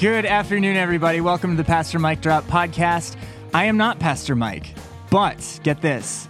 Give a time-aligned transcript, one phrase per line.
[0.00, 1.20] Good afternoon, everybody.
[1.20, 3.16] Welcome to the Pastor Mike Drop podcast.
[3.52, 4.74] I am not Pastor Mike,
[5.10, 6.26] but get this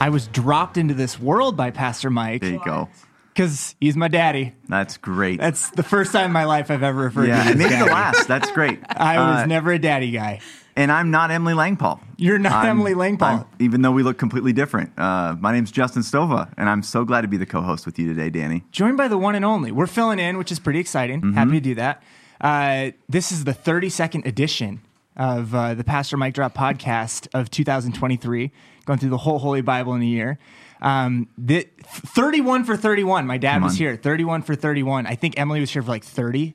[0.00, 2.88] I was dropped into this world by Pastor Mike There you go.
[3.34, 4.54] because he's my daddy.
[4.68, 5.38] That's great.
[5.38, 7.84] That's the first time in my life I've ever referred yeah, to him maybe the
[7.84, 8.26] last.
[8.26, 8.80] That's great.
[8.88, 10.40] I was Uh, never a daddy guy.
[10.74, 12.00] and I'm not Emily Langpaul.
[12.16, 13.22] You're not I'm- Emily Langpaul.
[13.22, 14.98] I'm- even though we look completely different.
[14.98, 18.08] Uh, my name's Justin Stoffa, and I'm so glad to be the co-host with you
[18.08, 18.64] today, Danny.
[18.72, 19.72] Joined by the one and only.
[19.72, 21.20] We're filling in, which is pretty exciting.
[21.20, 21.34] Mm-hmm.
[21.34, 22.02] Happy to do that.
[22.40, 24.80] Uh, this is the 32nd edition
[25.16, 28.50] of uh, the Pastor Mike Drop podcast of 2023,
[28.84, 30.38] going through the whole Holy Bible in a year.
[30.82, 33.26] Um, the, 31 for 31.
[33.26, 33.96] My dad was here.
[33.96, 35.06] 31 for 31.
[35.06, 36.54] I think Emily was here for like 30.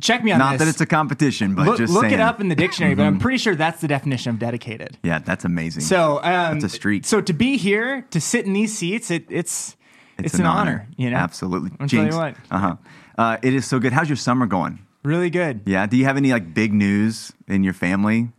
[0.00, 0.58] Check me on Not this.
[0.60, 2.14] that it's a competition, but look, just look saying.
[2.14, 3.00] it up in the dictionary, Mm-hmm.
[3.00, 4.96] but I'm pretty sure that's the definition of dedicated.
[5.02, 5.82] Yeah, that's amazing.
[5.82, 7.04] So um, That's a streak.
[7.04, 9.76] So to be here, to sit in these seats, it, it's
[10.18, 10.86] it's, an, honor.
[10.96, 11.72] You know, Absolutely.
[11.80, 12.36] I'll tell you what.
[12.50, 12.76] Uh-huh.
[13.18, 13.92] Uh, it is so good.
[13.92, 14.78] How's your summer going?
[15.02, 15.62] Really good.
[15.66, 15.86] Yeah.
[15.86, 18.30] Do you have any like big news in your family,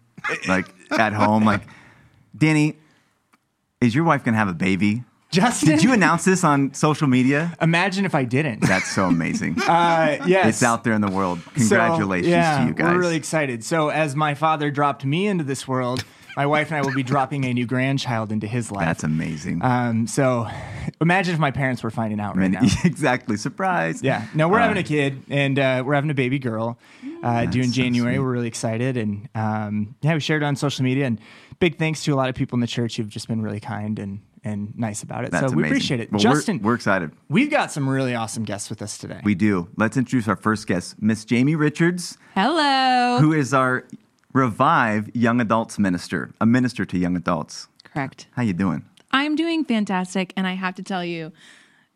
[0.48, 1.44] like at home?
[1.46, 1.62] Like,
[2.38, 2.78] Danny,
[3.82, 5.04] is your wife gonna have a baby?
[5.30, 7.56] Justin, Did you announce this on social media?
[7.60, 8.62] Imagine if I didn't.
[8.62, 9.58] That's so amazing.
[9.68, 10.48] Uh, yes.
[10.48, 11.40] It's out there in the world.
[11.42, 12.94] So, Congratulations yeah, to you guys.
[12.94, 13.64] We're really excited.
[13.64, 16.04] So, as my father dropped me into this world,
[16.38, 18.86] my wife and I will be dropping a new grandchild into his life.
[18.86, 19.64] That's amazing.
[19.64, 20.48] um, so,
[21.02, 22.62] imagine if my parents were finding out right now.
[22.84, 23.38] exactly.
[23.38, 24.02] Surprise.
[24.04, 24.26] Yeah.
[24.34, 26.78] No, we're Uh, having a kid and uh, we're having a baby girl
[27.24, 28.16] uh, due in January.
[28.16, 28.20] sweet.
[28.24, 28.98] we're really excited.
[28.98, 31.06] And um, yeah, we shared it on social media.
[31.06, 31.20] And
[31.60, 34.00] big thanks to a lot of people in the church who've just been really kind
[34.00, 35.32] and, and nice about it.
[35.32, 35.72] That's so, we amazing.
[35.72, 36.12] appreciate it.
[36.12, 37.12] Well, we're- Justin, we're, excited.
[37.30, 39.22] we've got some really awesome guests with us today.
[39.24, 39.70] We do.
[39.78, 43.20] Let's introduce our first guest, Miss Jamie Richards, Hello.
[43.20, 43.86] who is our
[44.34, 47.68] Revive Young Adults Minister, a minister to young adults.
[47.84, 48.28] Correct.
[48.32, 48.84] How you doing?
[49.14, 51.32] I'm doing fantastic, and I have to tell you,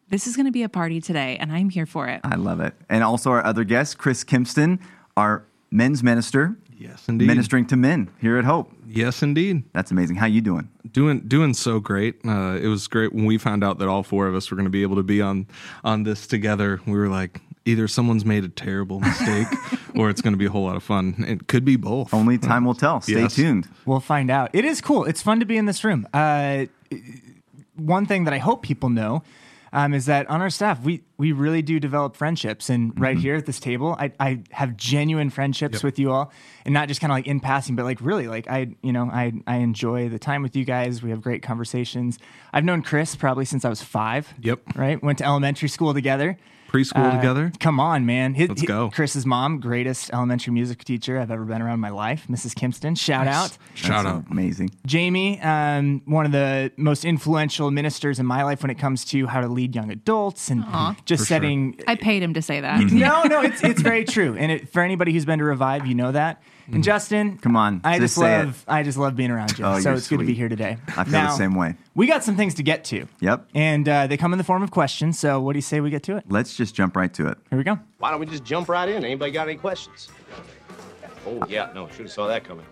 [0.09, 2.21] this is going to be a party today, and I'm here for it.
[2.23, 2.73] I love it.
[2.89, 4.79] And also our other guest, Chris Kimpston,
[5.17, 7.25] our men's minister, Yes, indeed.
[7.27, 8.71] ministering to men here at Hope.
[8.87, 9.63] Yes, indeed.
[9.73, 10.15] That's amazing.
[10.17, 10.69] How you doing?
[10.91, 12.17] Doing doing so great.
[12.23, 14.65] Uh, it was great when we found out that all four of us were going
[14.67, 15.47] to be able to be on
[15.83, 16.79] on this together.
[16.85, 19.47] We were like, either someone's made a terrible mistake,
[19.95, 21.23] or it's going to be a whole lot of fun.
[21.27, 22.13] It could be both.
[22.13, 23.01] Only time will tell.
[23.01, 23.35] Stay Yes.
[23.35, 23.67] tuned.
[23.85, 24.49] We'll find out.
[24.53, 25.05] It is cool.
[25.05, 26.07] It's fun to be in this room.
[26.13, 26.65] Uh,
[27.75, 29.23] one thing that I hope people know
[29.73, 32.69] um, is that on our staff, we we really do develop friendships.
[32.69, 33.03] And Mm-hmm.
[33.03, 36.31] right here at this table, I, I have genuine friendships with you all,
[36.65, 39.09] and not just kind of like in passing, but like really, like I you know
[39.11, 41.03] I I enjoy the time with you guys.
[41.03, 42.17] We have great conversations.
[42.53, 44.33] I've known Chris probably since I was five.
[44.41, 44.61] Yep.
[44.75, 45.03] Right.
[45.03, 46.37] Went to elementary school together.
[46.71, 47.51] Preschool Uh, together.
[47.59, 48.33] Come on, man.
[48.33, 48.89] His- Let's he- go.
[48.89, 52.53] Chris's mom, greatest elementary music teacher I've ever been around in my life, Mrs.
[52.53, 52.97] Kimpston.
[52.97, 53.57] Shout out.
[53.73, 54.25] Shout That's out.
[54.31, 54.71] Amazing.
[54.85, 59.27] Jamie, um, one of the most influential ministers in my life when it comes to
[59.27, 60.63] how to lead young adults and
[61.05, 61.35] just For sure.
[61.35, 61.79] setting.
[61.87, 62.81] I paid him to say that.
[62.91, 65.95] No, no, it's it's very true, and it, for anybody who's been to Revive, you
[65.95, 66.41] know that.
[66.71, 69.65] And Justin, Come on, I just just say love I just love being around you.
[69.65, 70.77] Oh, so you're it's good to be here today.
[70.89, 71.75] I feel Now, the same way.
[71.95, 73.07] We got some things to get to.
[73.21, 73.47] Yep.
[73.55, 75.17] And uh, they come in the form of questions.
[75.17, 76.25] So what do you say we get to it?
[76.27, 77.37] Let's just jump right to it.
[77.49, 77.79] Here we go.
[77.99, 79.05] Why don't we just jump right in?
[79.05, 80.09] Anybody got any questions?
[81.25, 82.65] Oh, yeah, no, should have saw that coming.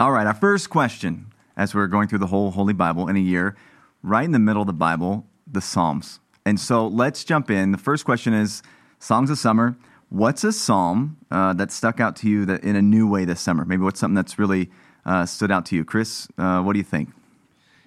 [0.00, 3.20] All right, our first question, as we're going through the whole Holy Bible in a
[3.20, 3.56] year,
[4.02, 6.20] right in the middle of the Bible, the Psalms.
[6.46, 7.72] And so let's jump in.
[7.72, 8.62] The first question is
[9.00, 9.76] Songs of Summer.
[10.10, 13.40] What's a psalm uh, that stuck out to you that in a new way this
[13.40, 13.64] summer?
[13.64, 14.70] Maybe what's something that's really
[15.04, 15.84] uh, stood out to you?
[15.84, 17.10] Chris, uh, what do you think?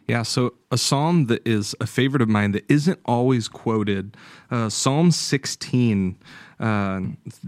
[0.07, 4.17] Yeah, so a psalm that is a favorite of mine that isn't always quoted,
[4.49, 6.17] uh, Psalm 16,
[6.61, 7.01] uh,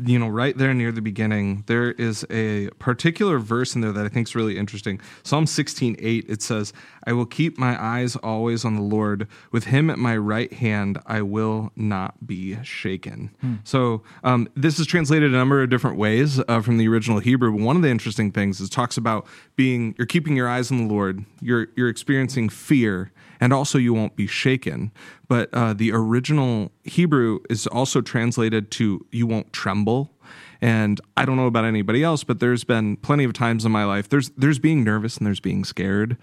[0.04, 4.06] you know, right there near the beginning, there is a particular verse in there that
[4.06, 5.00] I think is really interesting.
[5.22, 6.74] Psalm 16, 8, it says,
[7.06, 9.28] I will keep my eyes always on the Lord.
[9.52, 13.30] With him at my right hand, I will not be shaken.
[13.64, 17.52] So um, this is translated a number of different ways uh, from the original Hebrew.
[17.52, 20.72] But one of the interesting things is it talks about being, you're keeping your eyes
[20.72, 23.12] on the Lord, you're, you're experiencing fear,
[23.44, 24.90] and also you won't be shaken.
[25.28, 30.14] But uh, the original Hebrew is also translated to you won't tremble.
[30.62, 33.84] And I don't know about anybody else, but there's been plenty of times in my
[33.84, 36.16] life there's there's being nervous and there's being scared.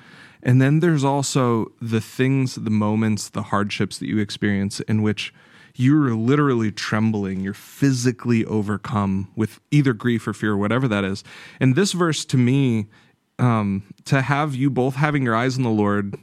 [0.43, 5.35] And then there's also the things, the moments, the hardships that you experience in which
[5.75, 11.23] you're literally trembling, you're physically overcome with either grief or fear, whatever that is.
[11.61, 12.87] And this verse to me,
[13.39, 16.17] um, to have you both having your eyes on the Lord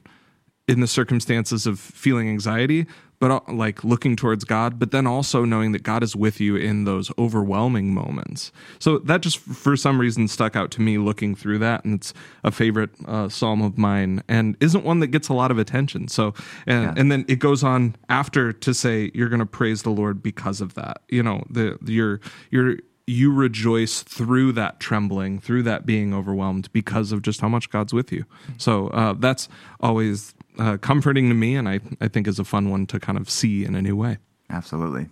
[0.67, 2.85] in the circumstances of feeling anxiety,
[3.19, 6.55] but uh, like looking towards God, but then also knowing that God is with you
[6.55, 8.51] in those overwhelming moments.
[8.79, 12.13] So that just for some reason stuck out to me looking through that, and it's
[12.43, 16.09] a favorite uh, psalm of mine, and isn't one that gets a lot of attention.
[16.09, 16.33] So,
[16.67, 16.93] and, Yeah.
[16.97, 20.61] and then it goes on after to say you're going to praise the Lord because
[20.61, 21.01] of that.
[21.09, 22.19] You know, the you're
[22.51, 22.77] you're
[23.09, 27.93] you rejoice through that trembling, through that being overwhelmed because of just how much God's
[27.93, 28.25] with you.
[28.57, 29.47] So uh, that's
[29.79, 33.17] always uh, comforting to me, and I, I think is a fun one to kind
[33.17, 34.17] of see in a new way.
[34.49, 35.09] Absolutely.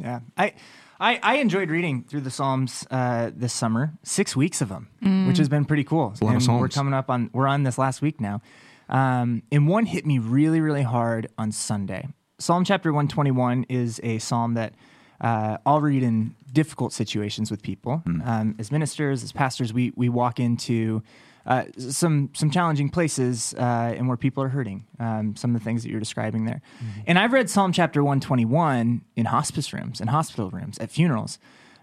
[0.00, 0.54] Yeah, I,
[1.00, 3.94] I, I enjoyed reading through the Psalms uh, this summer.
[4.02, 4.88] Six weeks of them,
[5.26, 6.14] which has been pretty cool.
[6.20, 7.30] a lot of and We're coming up on.
[7.32, 8.42] We're on this last week now,
[8.88, 12.08] um, and one hit me really, really hard on Sunday.
[12.38, 14.74] Psalm chapter one twenty one is a psalm that
[15.20, 18.02] uh, I'll read in difficult situations with people.
[18.06, 21.02] Um, as ministers, as pastors, we we walk into
[21.46, 24.84] uh, some some challenging places uh, and where people are hurting.
[24.98, 26.60] Um, some of the things that you're describing there,
[27.06, 31.38] and I've read Psalm chapter 121 in hospice rooms, in hospital rooms, at funerals.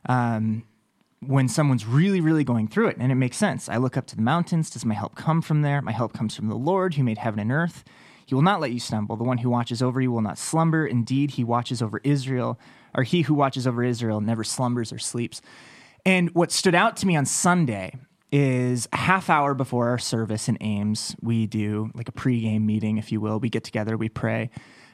[0.07, 0.65] Um,
[1.27, 3.69] when someone's really, really going through it, and it makes sense.
[3.69, 4.69] I look up to the mountains.
[4.69, 5.81] Does my help come from there?
[5.81, 7.85] My help comes from the Lord who made heaven and earth.
[8.25, 9.15] He will not let you stumble.
[9.15, 10.85] The one who watches over you will not slumber.
[10.85, 12.59] Indeed, he watches over Israel,
[12.93, 15.41] or he who watches over Israel never slumbers or sleeps.
[16.05, 17.95] And what stood out to me on Sunday
[18.33, 22.97] is a half hour before our service in Ames, we do like a pregame meeting,
[22.97, 23.39] if you will.
[23.39, 24.49] We get together, we pray.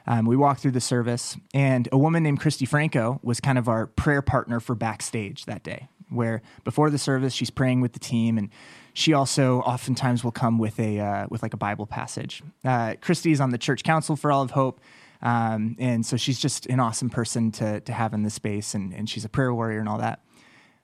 [0.06, 3.66] Um, we walk through the service, and a woman named Christy Franco was kind of
[3.66, 5.88] our prayer partner for backstage that day.
[6.10, 8.50] Where before the service, she's praying with the team, and
[8.92, 12.42] she also oftentimes will come with a uh, with like a Bible passage.
[12.62, 14.80] Uh, Christy is on the church council for All of Hope,
[15.22, 18.92] um, and so she's just an awesome person to to have in this space, and,
[18.92, 20.20] and she's a prayer warrior and all that.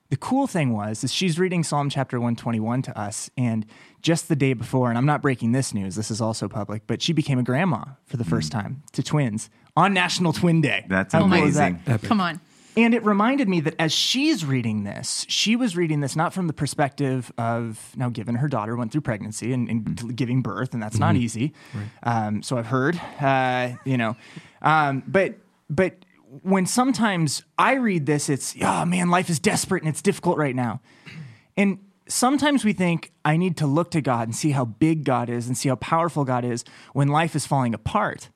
[0.09, 3.67] The cool thing was is she's reading Psalm chapter 121 to us and
[4.03, 7.03] just the day before and I'm not breaking this news this is also public but
[7.03, 10.87] she became a grandma for the first time to twins on National Twin Day.
[10.89, 11.37] That's How cool that?
[11.37, 11.81] amazing.
[12.05, 12.41] Come on.
[12.79, 16.47] And it reminded me that as she's reading this, she was reading this not from
[16.47, 20.83] the perspective of now, given her daughter went through pregnancy and, and giving birth, and
[20.83, 21.55] that's not easy.
[22.03, 24.17] Um, so I've heard, uh, you know,
[24.61, 25.37] um, but
[25.71, 25.95] but
[26.43, 30.55] when sometimes I read this, it's oh man, life is desperate and it's difficult right
[30.55, 30.81] now,
[31.57, 31.79] and
[32.09, 35.47] sometimes we think I need to look to God and see how big God is
[35.47, 38.29] and see how powerful God is when life is falling apart.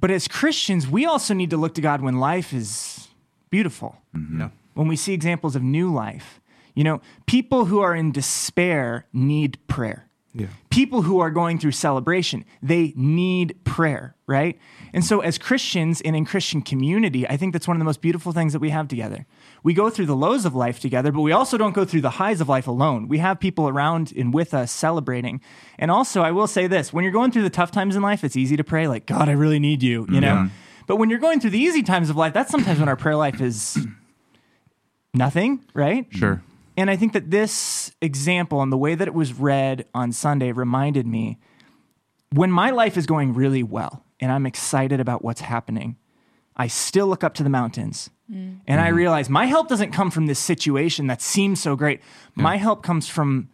[0.00, 3.08] But as Christians, we also need to look to God when life is
[3.50, 3.98] beautiful.
[4.16, 4.40] Mm-hmm.
[4.40, 4.48] Yeah.
[4.74, 6.40] When we see examples of new life.
[6.74, 10.08] You know, people who are in despair need prayer.
[10.32, 10.46] Yeah.
[10.70, 14.58] People who are going through celebration, they need prayer, right?
[14.92, 18.00] And so, as Christians and in Christian community, I think that's one of the most
[18.00, 19.26] beautiful things that we have together.
[19.64, 22.10] We go through the lows of life together, but we also don't go through the
[22.10, 23.08] highs of life alone.
[23.08, 25.40] We have people around and with us celebrating.
[25.76, 28.22] And also, I will say this when you're going through the tough times in life,
[28.22, 30.48] it's easy to pray, like, God, I really need you, you know?
[30.86, 33.16] But when you're going through the easy times of life, that's sometimes when our prayer
[33.16, 33.78] life is
[35.14, 36.06] nothing, right?
[36.10, 36.42] Sure.
[36.80, 40.50] And I think that this example and the way that it was read on Sunday
[40.50, 41.38] reminded me
[42.32, 45.98] when my life is going really well and I'm excited about what's happening,
[46.56, 48.08] I still look up to the mountains
[48.66, 48.96] and I mm-hmm.
[48.96, 52.00] realize my help doesn't come from this situation that seems so great.
[52.34, 53.50] My help comes from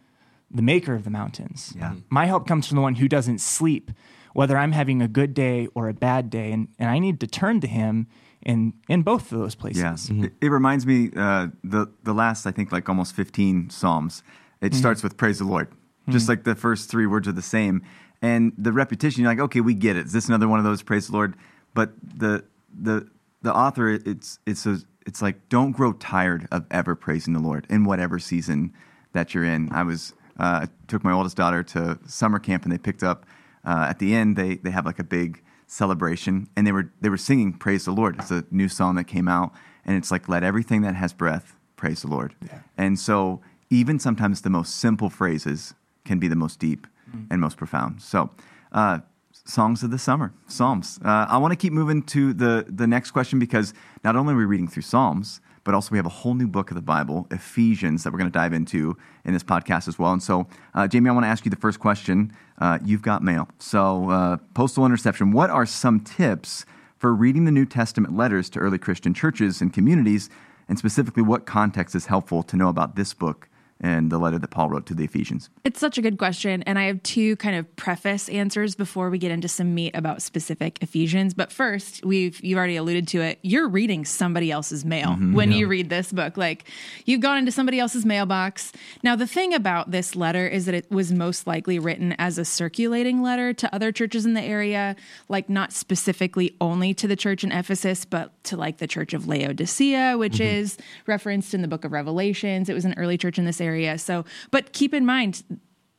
[0.49, 1.75] the maker of the mountains.
[1.77, 1.95] Yeah.
[2.09, 3.91] My help comes from the one who doesn't sleep,
[4.35, 6.53] whether I'm having a good day or a bad day.
[6.53, 8.07] And, and I need to turn to him
[8.47, 9.83] in, in both of those places.
[9.83, 14.23] Yes, it, it reminds me uh, the the last I think like almost fifteen psalms.
[14.61, 15.69] It starts with praise the Lord,
[16.09, 17.83] just like the first three words are the same,
[18.23, 19.23] and the repetition.
[19.23, 20.07] You're like, okay, we get it.
[20.07, 21.35] Is this another one of those praise the Lord?
[21.75, 23.09] But the the
[23.43, 27.67] the author, it's it's a, it's like don't grow tired of ever praising the Lord
[27.69, 28.73] in whatever season
[29.13, 29.71] that you're in.
[29.73, 33.27] I was uh, I took my oldest daughter to summer camp, and they picked up
[33.65, 34.37] uh, at the end.
[34.37, 37.93] They they have like a big celebration and they were they were singing praise the
[37.93, 38.17] lord.
[38.19, 39.53] It's a new song that came out
[39.85, 42.35] and it's like let everything that has breath praise the lord.
[42.77, 46.87] And so even sometimes the most simple phrases can be the most deep
[47.31, 48.03] and most profound.
[48.03, 48.31] So
[48.73, 49.01] uh,
[49.45, 50.99] songs of the summer psalms.
[51.05, 54.37] Uh, i want to keep moving to the the next question because not only are
[54.37, 57.27] we reading through psalms but also we have a whole new book of the Bible,
[57.33, 60.13] Ephesians, that we're going to dive into in this podcast as well.
[60.13, 62.33] And so, uh, Jamie, I want to ask you the first question.
[62.59, 63.49] Uh, you've got mail.
[63.59, 65.33] So, uh, postal interception.
[65.33, 66.65] What are some tips
[66.97, 70.31] for reading the New Testament letters to early Christian churches and communities?
[70.69, 73.49] And specifically, what context is helpful to know about this book
[73.81, 75.51] and the letter that Paul wrote to the Ephesians?
[75.65, 76.63] It's such a good question.
[76.63, 80.23] And I have two kind of preface answers before we get into some meat about
[80.23, 81.35] specific Ephesians.
[81.35, 83.39] But first, we've you've already alluded to it.
[83.43, 85.35] You're reading somebody else's mail mm-hmm.
[85.35, 86.37] when you read this book.
[86.37, 86.65] Like
[87.05, 88.73] you've gone into somebody else's mailbox.
[89.03, 92.45] Now, the thing about this letter is that it was most likely written as a
[92.45, 94.97] circulating letter to other churches in the area,
[95.29, 99.29] like not specifically only to the church in Ephesus, but to like the church of
[99.29, 100.57] Laodicea, which mm-hmm.
[100.57, 102.69] is referenced in the book of Revelations.
[102.69, 103.66] It was an early church in this area.
[104.03, 105.43] So, but keep in mind,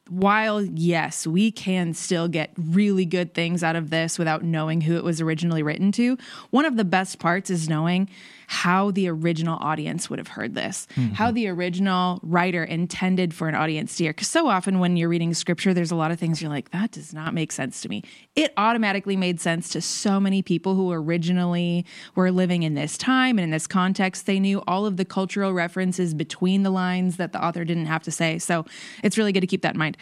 [0.09, 4.95] while yes, we can still get really good things out of this without knowing who
[4.95, 6.17] it was originally written to,
[6.49, 8.09] one of the best parts is knowing
[8.47, 11.13] how the original audience would have heard this, mm-hmm.
[11.13, 14.13] how the original writer intended for an audience to hear.
[14.13, 16.91] Because so often when you're reading scripture, there's a lot of things you're like, that
[16.91, 18.03] does not make sense to me.
[18.35, 21.85] It automatically made sense to so many people who originally
[22.15, 24.25] were living in this time and in this context.
[24.25, 28.03] They knew all of the cultural references between the lines that the author didn't have
[28.03, 28.39] to say.
[28.39, 28.65] So
[29.03, 29.97] it's really good to keep that in mind.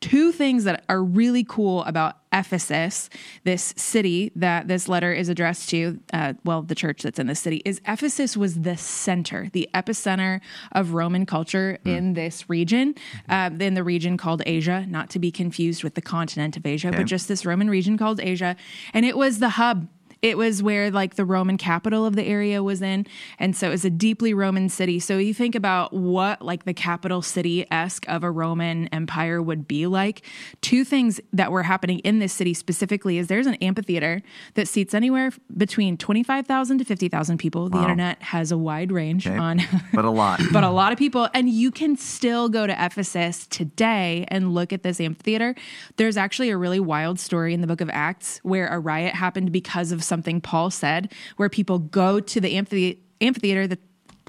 [0.00, 3.10] Two things that are really cool about Ephesus,
[3.44, 7.34] this city that this letter is addressed to, uh, well, the church that's in the
[7.34, 10.40] city, is Ephesus was the center, the epicenter
[10.72, 11.96] of Roman culture mm.
[11.96, 12.94] in this region,
[13.28, 16.88] uh, in the region called Asia, not to be confused with the continent of Asia,
[16.88, 16.98] okay.
[16.98, 18.56] but just this Roman region called Asia.
[18.94, 19.88] And it was the hub
[20.22, 23.06] it was where like the Roman capital of the area was in.
[23.38, 25.00] And so it was a deeply Roman city.
[25.00, 29.66] So you think about what like the capital city esque of a Roman empire would
[29.66, 30.22] be like.
[30.60, 34.22] Two things that were happening in this city specifically is there's an amphitheater
[34.54, 37.68] that seats anywhere between 25,000 to 50,000 people.
[37.70, 39.36] The internet has a wide range okay.
[39.36, 39.60] on,
[39.94, 41.28] but a lot, but a lot of people.
[41.32, 45.54] And you can still go to Ephesus today and look at this amphitheater.
[45.96, 49.52] There's actually a really wild story in the book of Acts where a riot happened
[49.52, 53.78] because of something Paul said, where people go to the amphitheater that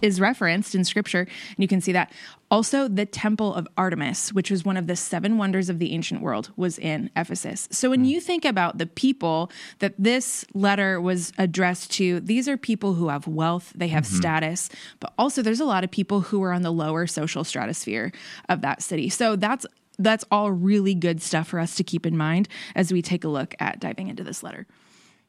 [0.01, 2.11] is referenced in scripture, and you can see that.
[2.49, 6.21] Also, the temple of Artemis, which was one of the seven wonders of the ancient
[6.21, 7.67] world, was in Ephesus.
[7.71, 12.57] So, when you think about the people that this letter was addressed to, these are
[12.57, 14.17] people who have wealth, they have mm-hmm.
[14.17, 14.69] status,
[14.99, 18.11] but also there's a lot of people who are on the lower social stratosphere
[18.49, 19.07] of that city.
[19.09, 19.65] So, that's
[19.99, 23.27] that's all really good stuff for us to keep in mind as we take a
[23.27, 24.65] look at diving into this letter.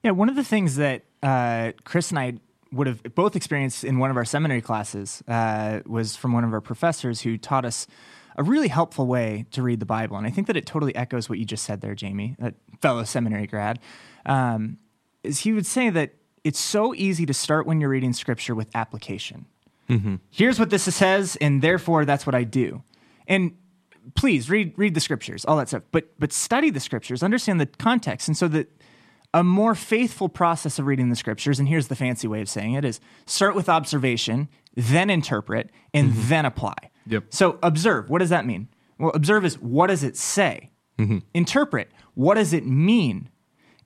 [0.03, 2.35] Yeah, one of the things that uh, Chris and I
[2.73, 6.53] would have both experienced in one of our seminary classes uh, was from one of
[6.53, 7.87] our professors who taught us
[8.37, 10.17] a really helpful way to read the Bible.
[10.17, 13.05] And I think that it totally echoes what you just said there, Jamie, a fellow
[13.05, 13.79] seminary grad.
[14.25, 14.79] Um,
[15.23, 18.75] is he would say that it's so easy to start when you're reading scripture with
[18.75, 19.47] application.
[19.89, 20.17] Mm-hmm.
[20.31, 22.83] Here's what this says, and therefore that's what I do.
[23.29, 23.53] And
[24.15, 25.83] please read read the scriptures, all that stuff.
[25.93, 28.69] But but study the scriptures, understand the context, and so that
[29.35, 32.75] a more faithful process of reading the scriptures, and here's the fancy way of saying
[32.75, 36.29] it, is start with observation, then interpret, and mm-hmm.
[36.29, 36.75] then apply.
[37.07, 37.25] Yep.
[37.31, 38.69] So observe, what does that mean?
[38.99, 40.71] Well, observe is what does it say?
[40.99, 41.19] Mm-hmm.
[41.35, 43.31] Interpret, what does it mean?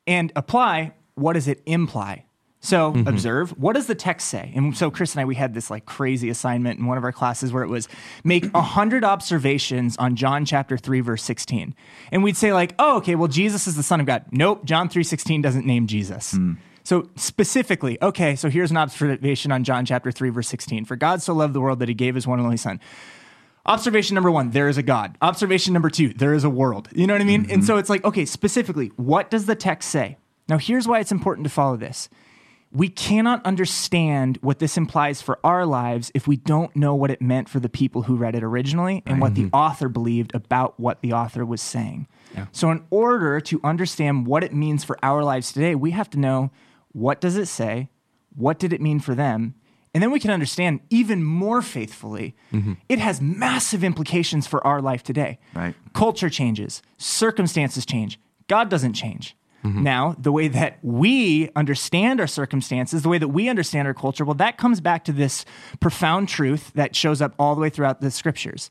[0.06, 2.25] And apply, what does it imply?
[2.66, 3.06] So mm-hmm.
[3.06, 4.52] observe what does the text say?
[4.56, 7.12] And so Chris and I we had this like crazy assignment in one of our
[7.12, 7.88] classes where it was
[8.24, 11.76] make a hundred observations on John chapter three verse sixteen,
[12.10, 14.24] and we'd say like, oh okay, well Jesus is the Son of God.
[14.32, 16.34] Nope, John three sixteen doesn't name Jesus.
[16.34, 16.56] Mm.
[16.82, 20.84] So specifically, okay, so here's an observation on John chapter three verse sixteen.
[20.84, 22.80] For God so loved the world that He gave His one and only Son.
[23.64, 25.16] Observation number one, there is a God.
[25.22, 26.88] Observation number two, there is a world.
[26.92, 27.42] You know what I mean?
[27.42, 27.52] Mm-hmm.
[27.52, 30.18] And so it's like, okay, specifically, what does the text say?
[30.48, 32.08] Now, here's why it's important to follow this
[32.76, 37.22] we cannot understand what this implies for our lives if we don't know what it
[37.22, 39.56] meant for the people who read it originally and what the mm-hmm.
[39.56, 42.06] author believed about what the author was saying.
[42.34, 42.46] Yeah.
[42.52, 46.18] So in order to understand what it means for our lives today, we have to
[46.18, 46.50] know
[46.92, 47.88] what does it say?
[48.34, 49.54] What did it mean for them?
[49.94, 52.74] And then we can understand even more faithfully, mm-hmm.
[52.90, 55.38] it has massive implications for our life today.
[55.54, 55.74] Right.
[55.94, 58.20] Culture changes, circumstances change.
[58.48, 59.34] God doesn't change.
[59.64, 59.82] Mm-hmm.
[59.82, 64.24] Now, the way that we understand our circumstances, the way that we understand our culture,
[64.24, 65.44] well, that comes back to this
[65.80, 68.70] profound truth that shows up all the way throughout the scriptures.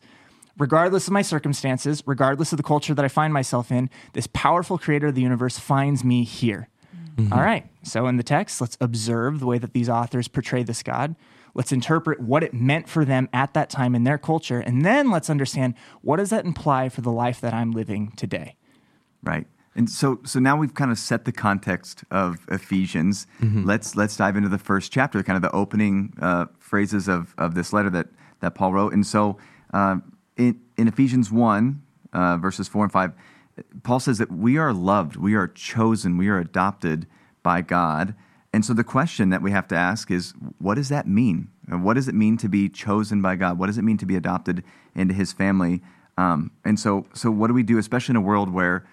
[0.57, 4.77] Regardless of my circumstances, regardless of the culture that I find myself in, this powerful
[4.77, 6.69] creator of the universe finds me here.
[7.17, 7.33] Mm-hmm.
[7.33, 7.67] All right.
[7.83, 11.15] So, in the text, let's observe the way that these authors portray this God.
[11.53, 14.59] Let's interpret what it meant for them at that time in their culture.
[14.59, 18.57] And then let's understand what does that imply for the life that I'm living today.
[19.23, 19.47] Right.
[19.75, 23.27] And so, so now we've kind of set the context of Ephesians.
[23.41, 23.65] Mm-hmm.
[23.65, 27.55] Let's let's dive into the first chapter, kind of the opening uh, phrases of, of
[27.55, 28.07] this letter that
[28.39, 28.93] that Paul wrote.
[28.93, 29.37] And so,
[29.73, 29.97] uh,
[30.37, 31.81] in, in Ephesians one,
[32.13, 33.11] uh, verses four and five,
[33.83, 37.05] Paul says that we are loved, we are chosen, we are adopted
[37.43, 38.15] by God.
[38.53, 41.49] And so, the question that we have to ask is, what does that mean?
[41.67, 43.59] What does it mean to be chosen by God?
[43.59, 44.63] What does it mean to be adopted
[44.95, 45.81] into His family?
[46.17, 48.87] Um, and so, so what do we do, especially in a world where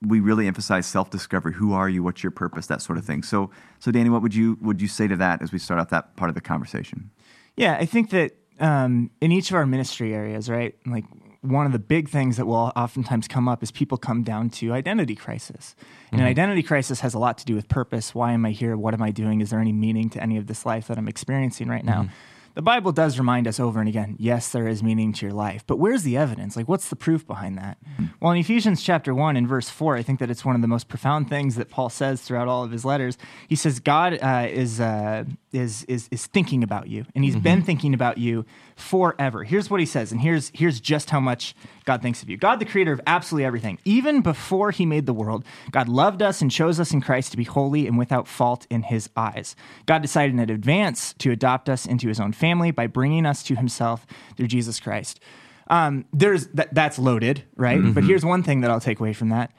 [0.00, 1.54] we really emphasize self-discovery.
[1.54, 2.02] Who are you?
[2.02, 2.66] What's your purpose?
[2.66, 3.22] That sort of thing.
[3.22, 5.90] So, so Danny, what would you would you say to that as we start out
[5.90, 7.10] that part of the conversation?
[7.56, 11.04] Yeah, I think that um, in each of our ministry areas, right, like
[11.40, 14.72] one of the big things that will oftentimes come up is people come down to
[14.72, 15.74] identity crisis.
[16.10, 16.20] And mm-hmm.
[16.20, 18.14] an identity crisis has a lot to do with purpose.
[18.14, 18.76] Why am I here?
[18.76, 19.40] What am I doing?
[19.40, 22.02] Is there any meaning to any of this life that I'm experiencing right now?
[22.02, 22.12] Mm-hmm.
[22.58, 25.62] The Bible does remind us over and again yes, there is meaning to your life,
[25.64, 26.56] but where's the evidence?
[26.56, 27.78] Like, what's the proof behind that?
[28.18, 30.66] Well, in Ephesians chapter 1 and verse 4, I think that it's one of the
[30.66, 33.16] most profound things that Paul says throughout all of his letters.
[33.46, 35.22] He says, God uh, is, uh,
[35.52, 38.44] is, is, is thinking about you, and he's been thinking about you
[38.78, 39.44] forever.
[39.44, 41.54] Here's what he says, and here's, here's just how much
[41.84, 42.36] God thinks of you.
[42.36, 46.40] God, the creator of absolutely everything, even before he made the world, God loved us
[46.40, 49.56] and chose us in Christ to be holy and without fault in his eyes.
[49.86, 53.56] God decided in advance to adopt us into his own family by bringing us to
[53.56, 54.06] himself
[54.36, 55.20] through Jesus Christ.
[55.68, 57.78] Um, there's that, that's loaded, right?
[57.94, 59.52] But here's one thing that I'll take away from that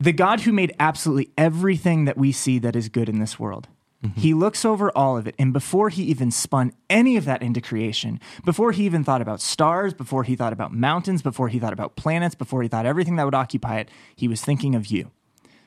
[0.00, 3.68] the God who made absolutely everything that we see that is good in this world.
[4.04, 4.20] Mm-hmm.
[4.20, 5.34] He looks over all of it.
[5.38, 9.40] And before he even spun any of that into creation, before he even thought about
[9.40, 13.16] stars, before he thought about mountains, before he thought about planets, before he thought everything
[13.16, 15.10] that would occupy it, he was thinking of you.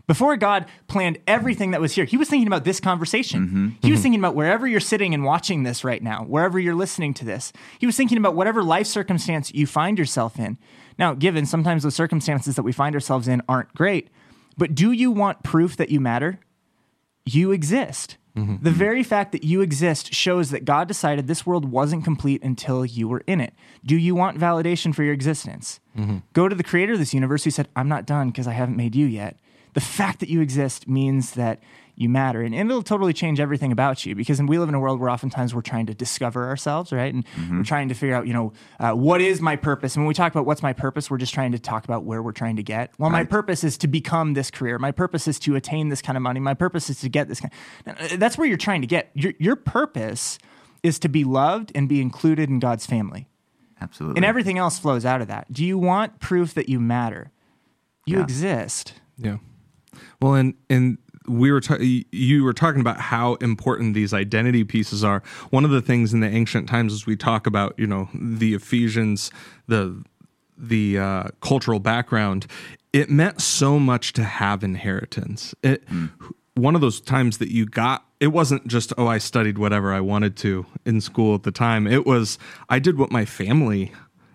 [0.08, 3.48] Before God planned everything that was here, he was thinking about this conversation.
[3.48, 3.68] Mm-hmm.
[3.82, 4.04] He was mm-hmm.
[4.04, 7.54] thinking about wherever you're sitting and watching this right now, wherever you're listening to this.
[7.80, 10.58] He was thinking about whatever life circumstance you find yourself in.
[10.98, 14.10] Now, given sometimes the circumstances that we find ourselves in aren't great,
[14.58, 16.40] but do you want proof that you matter?
[17.26, 18.18] You exist.
[18.36, 18.64] Mm-hmm.
[18.64, 18.80] The mm-hmm.
[18.80, 23.08] very fact that you exist shows that God decided this world wasn't complete until you
[23.08, 23.54] were in it.
[23.86, 25.80] Do you want validation for your existence?
[25.98, 26.18] Mm-hmm.
[26.34, 28.78] Go to the creator of this universe who said, I'm not done because I haven't
[28.78, 29.38] made you yet.
[29.74, 31.62] The fact that you exist means that
[32.02, 32.42] you matter.
[32.42, 35.10] And, and it'll totally change everything about you because we live in a world where
[35.10, 37.14] oftentimes we're trying to discover ourselves, right?
[37.14, 39.96] And we're trying to figure out, you know, uh, what is my purpose?
[39.96, 42.22] And when we talk about what's my purpose, we're just trying to talk about where
[42.22, 42.92] we're trying to get.
[42.98, 44.80] Well, my purpose is to become this career.
[44.80, 46.40] My purpose is to attain this kind of money.
[46.40, 47.54] My purpose is to get this kind.
[47.86, 49.12] Uh, That's where you're trying to get.
[49.14, 50.40] Your, your purpose
[50.84, 53.28] is to be loved and be included in God's family.
[53.80, 54.18] Absolutely.
[54.18, 55.52] And everything else flows out of that.
[55.54, 57.32] Do you want proof that you matter?
[58.06, 58.24] You Yeah.
[58.24, 58.94] exist.
[59.18, 59.38] Yeah.
[60.22, 60.98] Well, and and
[61.32, 65.24] we were ta- you were talking about how important these identity pieces are.
[65.50, 68.54] One of the things in the ancient times as we talk about, you know, the
[68.54, 69.32] Ephesians,
[69.68, 70.04] the
[70.58, 72.46] the uh, cultural background,
[72.94, 75.56] it meant so much to have inheritance.
[75.64, 75.84] It
[76.56, 80.02] one of those times that you got it wasn't just oh I studied whatever I
[80.02, 81.88] wanted to in school at the time.
[81.88, 82.38] It was
[82.70, 83.92] I did what my family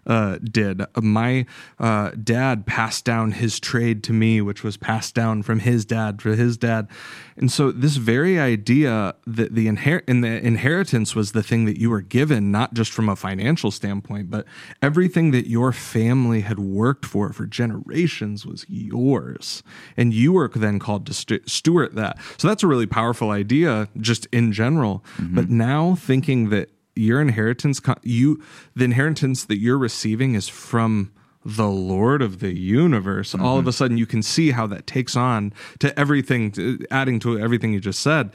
[0.07, 0.83] uh, did.
[0.97, 1.47] My
[1.79, 6.19] uh, dad passed down his trade to me, which was passed down from his dad
[6.21, 6.89] to his dad,
[7.37, 11.79] and so this very idea that the inher- and the inheritance was the thing that
[11.79, 14.47] you were given, not just from a financial standpoint, but
[14.81, 19.63] everything that your family had worked for for generations was yours,
[19.97, 22.19] and you were then called to stu- steward that.
[22.39, 25.05] So that's a really powerful idea, just in general.
[25.19, 28.43] But now thinking that your inheritance you
[28.75, 31.13] the inheritance that you're receiving is from
[31.45, 33.35] the lord of the universe.
[33.35, 33.69] All of mm-hmm.
[33.69, 37.73] a sudden you can see how that takes on to everything to, adding to everything
[37.73, 38.33] you just said.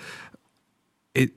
[1.14, 1.32] It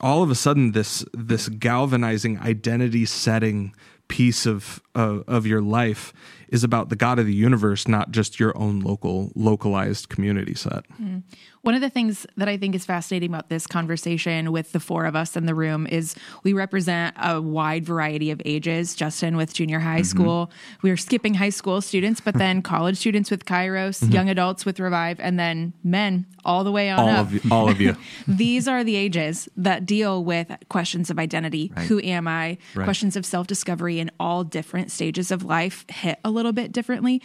[0.00, 3.74] all of a sudden this this galvanizing identity setting
[4.08, 6.12] piece of of, of your life
[6.48, 10.86] is about the god of the universe not just your own local localized community set
[10.90, 11.18] mm-hmm.
[11.64, 15.06] One of the things that I think is fascinating about this conversation with the four
[15.06, 18.94] of us in the room is we represent a wide variety of ages.
[18.94, 20.04] Justin with junior high Mm-hmm.
[20.04, 20.50] school,
[20.82, 24.12] we are skipping high school students, but then college students with Kairos, Mm-hmm.
[24.12, 27.26] young adults with Revive, and then men all the way on all up.
[27.26, 27.96] of you all of you
[28.28, 31.72] These are the ages that deal with questions of identity.
[31.88, 32.58] Who am I?
[32.74, 32.84] Right.
[32.84, 37.22] Questions of self discovery in all different stages of life hit a little bit differently.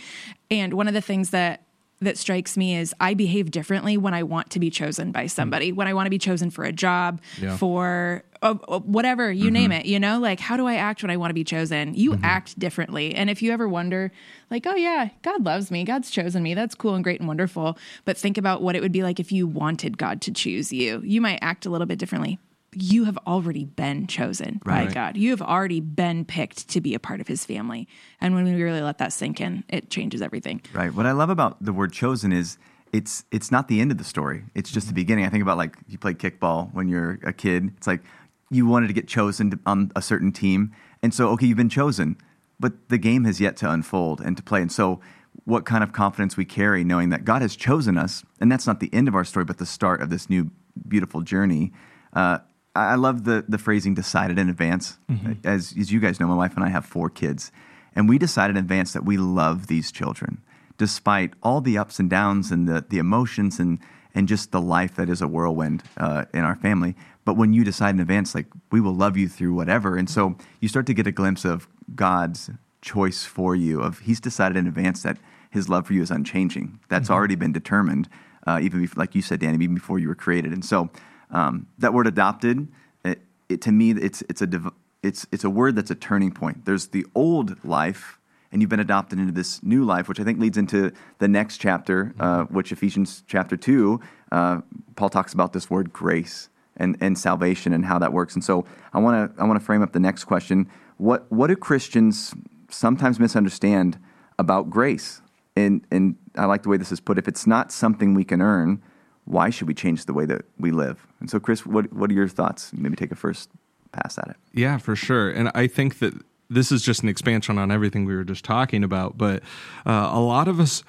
[0.49, 1.63] And one of the things that
[2.01, 5.71] that strikes me is I behave differently when I want to be chosen by somebody,
[5.71, 7.57] when I want to be chosen for a job, Yeah.
[7.57, 11.11] for uh, uh, whatever, you name it, you know, like how do I act when
[11.11, 11.93] I want to be chosen?
[11.93, 13.13] You act differently.
[13.13, 14.13] And if you ever wonder,
[14.49, 17.77] like, oh yeah, God loves me, God's chosen me, that's cool and great and wonderful.
[18.05, 21.01] But think about what it would be like if you wanted God to choose you.
[21.03, 22.39] You might act a little bit differently.
[22.73, 25.17] You have already been chosen by God.
[25.17, 27.87] You have already been picked to be a part of his family.
[28.21, 30.61] And when we really let that sink in, it changes everything.
[30.73, 30.93] Right.
[30.93, 32.57] What I love about the word chosen is
[32.91, 34.43] it's it's not the end of the story.
[34.55, 35.25] It's just the beginning.
[35.25, 37.71] I think about like you played kickball when you're a kid.
[37.77, 38.01] It's like
[38.49, 41.69] you wanted to get chosen to, on a certain team, and so okay, you've been
[41.69, 42.17] chosen,
[42.59, 44.61] but the game has yet to unfold and to play.
[44.61, 44.99] And so,
[45.45, 48.79] what kind of confidence we carry knowing that God has chosen us, and that's not
[48.79, 50.51] the end of our story, but the start of this new
[50.87, 51.71] beautiful journey.
[52.13, 52.39] Uh,
[52.75, 54.97] I love the the phrasing "decided in advance."
[55.43, 57.51] As as you guys know, my wife and I have four kids,
[57.95, 60.41] and we decided in advance that we love these children,
[60.77, 63.79] despite all the ups and downs and the the emotions and
[64.15, 66.95] and just the life that is a whirlwind uh, in our family.
[67.25, 70.35] But when you decide in advance, like we will love you through whatever, and so
[70.59, 72.49] you start to get a glimpse of God's
[72.81, 73.81] choice for you.
[73.81, 75.17] Of He's decided in advance that
[75.49, 76.79] His love for you is unchanging.
[76.87, 78.09] That's already been determined,
[78.47, 80.53] uh, even before, like you said, Danny, even before you were created.
[80.53, 80.89] And so
[81.31, 82.67] um, that word adopted,
[83.03, 84.71] it, it, to me, it's it's a div-
[85.03, 86.65] it's it's a word that's a turning point.
[86.65, 88.19] There's the old life,
[88.51, 91.57] and you've been adopted into this new life, which I think leads into the next
[91.57, 93.99] chapter, uh, which Ephesians chapter two.
[94.31, 94.61] Uh,
[94.95, 98.33] Paul talks about this word grace and, and salvation and how that works.
[98.33, 101.47] And so I want to I want to frame up the next question: What what
[101.47, 102.33] do Christians
[102.69, 103.99] sometimes misunderstand
[104.39, 105.21] about grace?
[105.55, 107.17] And and I like the way this is put.
[107.17, 108.81] If it's not something we can earn,
[109.29, 111.05] why should we change the way that we live?
[111.19, 112.71] And so, Chris, what what are your thoughts?
[112.73, 113.49] Maybe take a first
[113.91, 114.35] pass at it.
[114.53, 115.29] Yeah, for sure.
[115.29, 116.13] And I think that
[116.49, 119.17] this is just an expansion on everything we were just talking about.
[119.17, 119.43] But
[119.85, 120.83] uh, a lot of us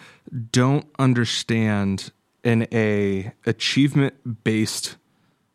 [0.50, 4.96] don't understand in a achievement based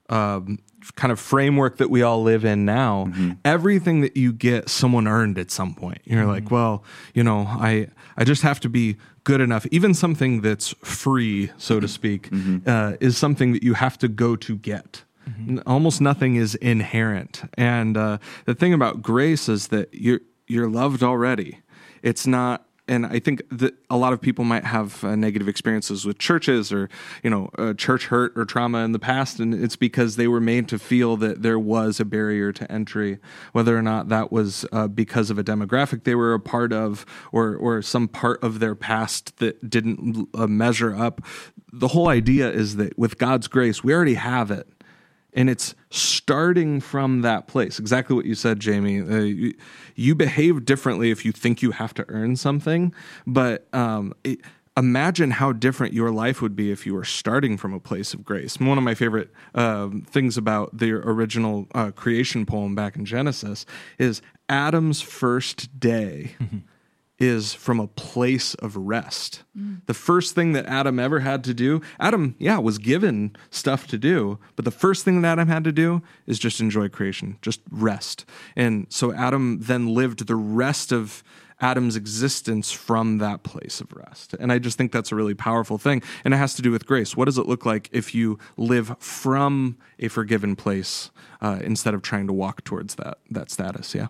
[0.09, 0.59] um,
[0.95, 3.11] kind of framework that we all live in now,
[3.43, 5.99] everything that you get, someone earned at some point.
[6.05, 9.65] You're like, well, you know, I I just have to be good enough.
[9.71, 12.29] Even something that's free, so to speak,
[12.67, 15.03] uh, is something that you have to go to get.
[15.27, 17.41] N- Almost nothing is inherent.
[17.57, 21.59] And uh, the thing about grace is that you're you're loved already.
[22.03, 26.05] It's not and I think that a lot of people might have uh, negative experiences
[26.05, 26.89] with churches or,
[27.23, 29.39] you know, uh, church hurt or trauma in the past.
[29.39, 33.17] And it's because they were made to feel that there was a barrier to entry,
[33.53, 37.05] whether or not that was uh, because of a demographic they were a part of
[37.31, 41.21] or, or some part of their past that didn't uh, measure up.
[41.73, 44.67] The whole idea is that with God's grace, we already have it
[45.35, 47.77] and it's starting from that place.
[47.77, 49.01] Exactly what you said jamie.
[49.01, 49.53] Uh, you,
[49.95, 52.93] you behave differently if you think you have to earn something.
[53.27, 54.39] But um, it,
[54.77, 58.23] imagine how different your life would be if you were starting from a place of
[58.23, 58.59] grace.
[58.59, 63.65] One of my favorite um, things about the original uh, creation poem back in genesis
[63.97, 66.35] is adam's first day
[67.17, 69.43] is from a place of rest.
[69.85, 73.97] The first thing that Adam ever had to do, Adam, yeah, was given stuff to
[73.97, 77.61] do, but the first thing that Adam had to do is just enjoy creation, just
[77.71, 78.25] rest.
[78.55, 81.23] And so Adam then lived the rest of
[81.61, 84.33] Adam's existence from that place of rest.
[84.33, 86.03] And I just think that's a really powerful thing.
[86.25, 87.15] And it has to do with grace.
[87.15, 92.01] What does it look like if you live from a forgiven place uh, instead of
[92.01, 93.95] trying to walk towards that, that status?
[93.95, 94.07] Yeah.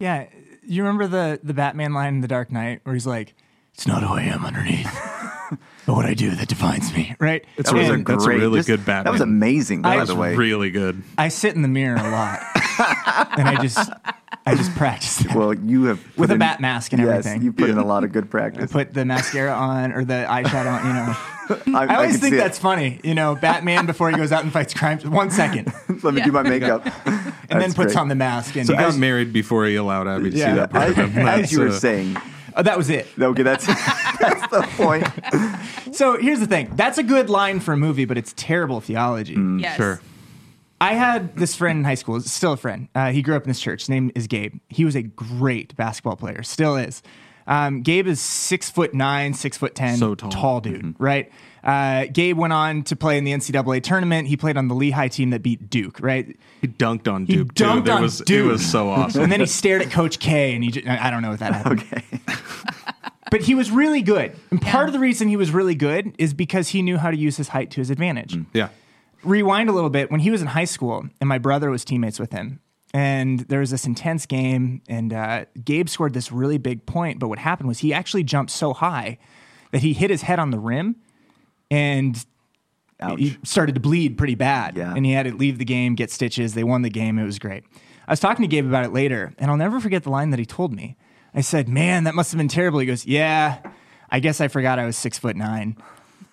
[0.00, 0.26] Yeah,
[0.62, 3.34] you remember the the Batman line in The Dark Knight where he's like,
[3.74, 4.86] "It's not who I am underneath,
[5.86, 7.44] but what I do that defines me." Right?
[7.56, 9.04] It's That was a And That's a really just- good Batman.
[9.04, 10.36] That was amazing, by That's the way.
[10.36, 11.02] really good.
[11.16, 12.40] I sit in the mirror a lot,
[13.38, 13.90] and I just
[14.48, 15.34] I just practice that.
[15.36, 17.42] well, you have put With a in- bat mask and yes, everything.
[17.42, 18.70] you put in a lot of good practice.
[18.72, 20.86] put the mascara on or the eyeshadow on.
[20.86, 21.16] You know,
[21.78, 22.40] I, I always can think see it.
[22.40, 23.00] that's funny.
[23.04, 26.32] You know, Batman before he goes out and fights crime, one second, Let me do
[26.32, 28.56] my makeup, and then puts on the mask.
[28.56, 30.50] And He got goes- married before he allowed Abby to Yeah.
[30.50, 31.26] see that part of him.
[31.26, 32.16] As you were uh, saying,
[32.56, 33.06] Oh, that was it.
[33.20, 35.94] okay, that's that's the point.
[35.94, 36.72] So here's the thing.
[36.74, 39.36] That's a good line for a movie, but it's terrible theology.
[39.60, 39.76] Yes.
[39.76, 40.00] Sure.
[40.80, 42.88] I had this friend in high school, still a friend.
[42.94, 43.82] Uh, he grew up in this church.
[43.82, 44.60] His name is Gabe.
[44.68, 47.02] He was a great basketball player, still is.
[47.48, 50.60] Um, Gabe is six foot nine, six foot ten, So tall.
[50.60, 51.32] dude, right?
[51.64, 54.28] Uh, Gabe went on to play in the NCAA tournament.
[54.28, 56.36] He played on the Lehigh team that beat Duke, right?
[56.60, 57.64] He dunked on Duke too.
[57.64, 58.44] dunked That on was, Duke.
[58.46, 59.22] It was so awesome.
[59.22, 61.54] And then he stared at Coach K, and he just, I don't know what that
[61.54, 61.80] happened.
[61.92, 62.02] Okay,
[63.30, 64.34] But he was really good.
[64.50, 64.86] And part Yeah.
[64.88, 67.48] of the reason he was really good is because he knew how to use his
[67.48, 68.36] height to his advantage.
[68.54, 68.68] yeah.
[69.24, 70.10] Rewind a little bit.
[70.10, 72.60] When he was in high school and my brother was teammates with him
[72.94, 77.28] and there was this intense game and uh, gabe scored this really big point but
[77.28, 79.18] what happened was he actually jumped so high
[79.72, 80.96] that he hit his head on the rim
[81.70, 82.24] and
[83.00, 83.18] ouch.
[83.18, 84.76] he started to bleed pretty bad.
[84.76, 84.94] Yeah.
[84.94, 86.54] and he had to leave the game get stitches.
[86.54, 87.18] They won the game.
[87.18, 87.64] It was great.
[88.06, 90.38] I was talking to gabe about it later and i'll never forget the line that
[90.38, 90.96] he told me.
[91.34, 92.78] I said man that must have been terrible.
[92.78, 93.58] He goes yeah
[94.10, 95.76] i guess i forgot i was six foot nine.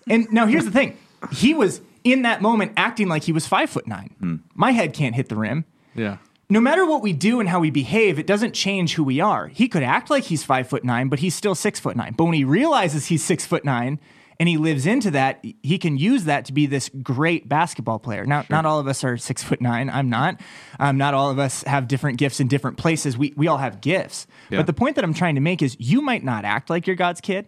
[0.07, 0.97] And now here's the thing.
[1.33, 5.15] He was in that moment acting like he was five foot nine my head can't
[5.15, 5.65] hit the rim
[5.95, 6.17] Yeah.
[6.49, 9.47] no matter what we do and how we behave, it doesn't change who we are.
[9.47, 12.13] He could act like he's five foot nine, but he's still six foot nine.
[12.15, 13.99] But when he realizes he's six foot nine
[14.39, 18.25] and he lives into that, he can use that to be this great basketball player.
[18.25, 19.89] Now, not all of us are six foot nine.
[19.89, 20.39] I'm not.
[20.79, 23.17] Um, not all of us have different gifts in different places.
[23.17, 24.27] We, we all have gifts.
[24.49, 24.59] Yeah.
[24.59, 26.97] But the point that I'm trying to make is you might not act like you're
[26.97, 27.47] God's kid.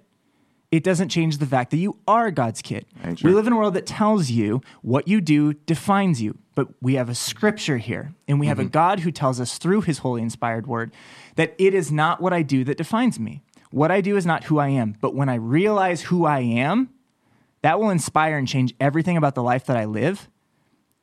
[0.70, 2.86] It doesn't change the fact that you are God's kid.
[3.04, 6.38] Right, We live in a world that tells you what you do defines you.
[6.56, 8.72] But we have a scripture here, and we have a mm-hmm.
[8.72, 10.92] God who tells us through his holy inspired word
[11.36, 13.44] that it is not what I do that defines me.
[13.70, 14.96] What I do is not who I am.
[15.00, 16.90] But when I realize who I am,
[17.62, 20.30] that will inspire and change everything about the life that I live,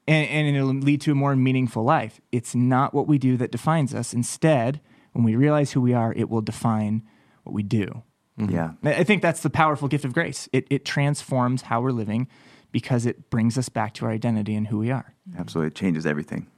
[0.07, 2.21] and, and it'll lead to a more meaningful life.
[2.33, 4.13] It's not what we do that defines us.
[4.13, 4.81] Instead,
[5.13, 7.03] when we realize who we are, it will define
[7.45, 8.03] what we do.
[8.37, 10.49] Yeah, I think that's the powerful gift of grace.
[10.53, 12.29] It, it transforms how we're living
[12.73, 15.15] because it brings us back to our identity and who we are.
[15.39, 15.69] absolutely.
[15.69, 16.49] It changes everything.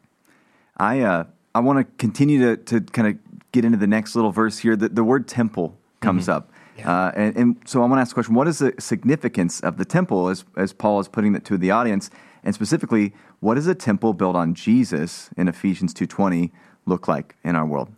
[0.79, 3.19] I uh, I want to continue to to kind of
[3.53, 4.77] get into the next little verse here.
[4.77, 6.51] The, the word temple comes up.
[6.85, 9.79] Uh, and, and so I want to ask the question: What is the significance of
[9.79, 12.11] the temple, as as Paul is putting it to the audience,
[12.45, 16.53] and specifically, what does a temple built on Jesus in Ephesians two twenty
[16.85, 17.89] look like in our world?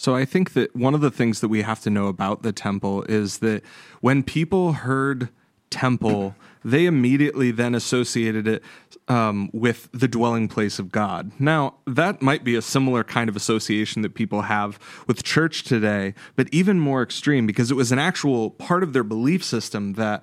[0.00, 2.52] So I think that one of the things that we have to know about the
[2.52, 3.62] temple is that
[4.00, 5.28] when people heard
[5.68, 6.34] temple,
[6.64, 8.62] they immediately then associated it
[9.08, 11.32] um, with the dwelling place of God.
[11.38, 16.14] Now, that might be a similar kind of association that people have with church today,
[16.34, 20.22] but even more extreme because it was an actual part of their belief system that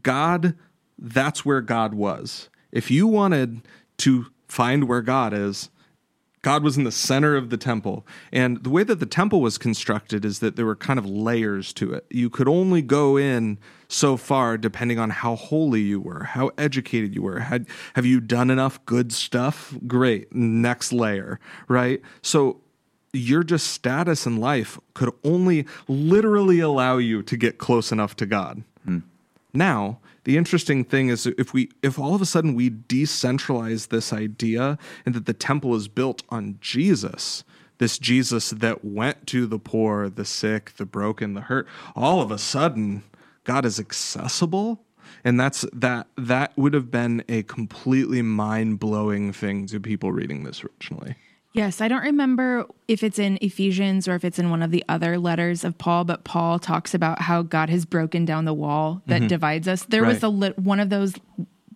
[0.00, 0.54] God,
[0.96, 2.50] that's where God was.
[2.70, 3.62] If you wanted
[3.98, 5.70] to find where God is,
[6.46, 8.06] God was in the center of the temple.
[8.30, 11.72] And the way that the temple was constructed is that there were kind of layers
[11.72, 12.06] to it.
[12.08, 17.16] You could only go in so far depending on how holy you were, how educated
[17.16, 17.40] you were.
[17.40, 19.74] Had have you done enough good stuff?
[19.88, 20.32] Great.
[20.32, 22.00] Next layer, right?
[22.22, 22.60] So
[23.12, 28.24] your just status in life could only literally allow you to get close enough to
[28.24, 28.62] God.
[28.84, 28.98] Hmm.
[29.52, 34.12] Now, the interesting thing is if we if all of a sudden we decentralize this
[34.12, 37.44] idea and that the temple is built on Jesus,
[37.78, 42.32] this Jesus that went to the poor, the sick, the broken, the hurt, all of
[42.32, 43.04] a sudden
[43.44, 44.84] God is accessible
[45.22, 50.64] and that's that that would have been a completely mind-blowing thing to people reading this
[50.64, 51.14] originally.
[51.56, 54.84] Yes, I don't remember if it's in Ephesians or if it's in one of the
[54.90, 59.00] other letters of Paul, but Paul talks about how God has broken down the wall
[59.06, 59.28] that mm-hmm.
[59.28, 59.84] divides us.
[59.84, 61.14] There was a li- one of those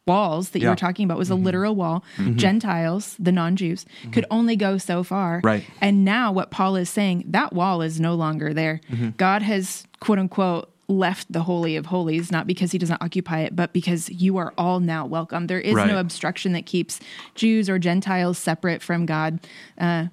[0.07, 1.45] walls that you were talking about was a mm-hmm.
[1.45, 2.05] literal wall.
[2.19, 2.37] Mm-hmm.
[2.37, 5.41] Gentiles, the non-Jews, could only go so far.
[5.43, 5.65] Right.
[5.81, 8.83] And now what Paul is saying, that wall is no longer there.
[9.17, 13.55] God has quote unquote left the holy of holies not because he doesn't occupy it
[13.55, 15.87] but because you are all now welcome there is Right.
[15.87, 16.99] no obstruction that keeps
[17.37, 19.39] jews or gentiles separate from god
[19.79, 20.07] uh,